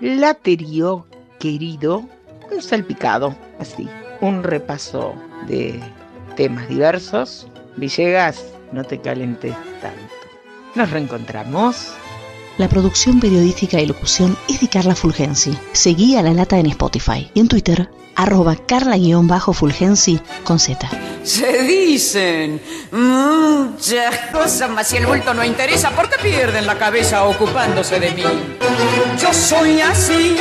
Laterío, 0.01 1.07
querido, 1.39 2.09
salpicado, 2.61 3.35
así, 3.59 3.89
un 4.21 4.43
repaso 4.43 5.15
de 5.47 5.81
temas 6.37 6.69
diversos. 6.69 7.47
Villegas, 7.77 8.45
no 8.73 8.85
te 8.85 9.01
calentes 9.01 9.55
tanto. 9.81 9.99
Nos 10.75 10.91
reencontramos. 10.91 11.93
La 12.59 12.69
producción 12.69 13.19
periodística 13.19 13.81
y 13.81 13.87
locución 13.87 14.37
es 14.49 14.61
de 14.61 14.69
Carla 14.69 14.95
Fulgensi. 14.95 15.57
Seguí 15.73 16.17
a 16.17 16.23
La 16.23 16.33
Lata 16.35 16.59
en 16.59 16.67
Spotify 16.67 17.31
y 17.33 17.41
en 17.41 17.49
Twitter, 17.49 17.89
arroba 18.15 18.57
carla-fulgensi 18.57 20.21
con 20.45 20.59
Z. 20.59 20.89
Se 21.23 21.63
dicen 21.63 22.61
muchas 22.91 24.19
cosas, 24.33 24.71
mas 24.71 24.89
si 24.89 24.99
el 24.99 25.07
bulto 25.07 25.33
no 25.35 25.45
interesa, 25.45 25.91
¿por 25.91 26.11
qué 26.11 26.17
pierden 26.23 26.67
la 26.67 26.77
cabeza 26.79 27.25
ocupándose 27.25 27.99
de 28.01 28.11
mí? 28.11 28.25
Yo 29.21 29.33
soy 29.33 29.81
así 29.81 30.37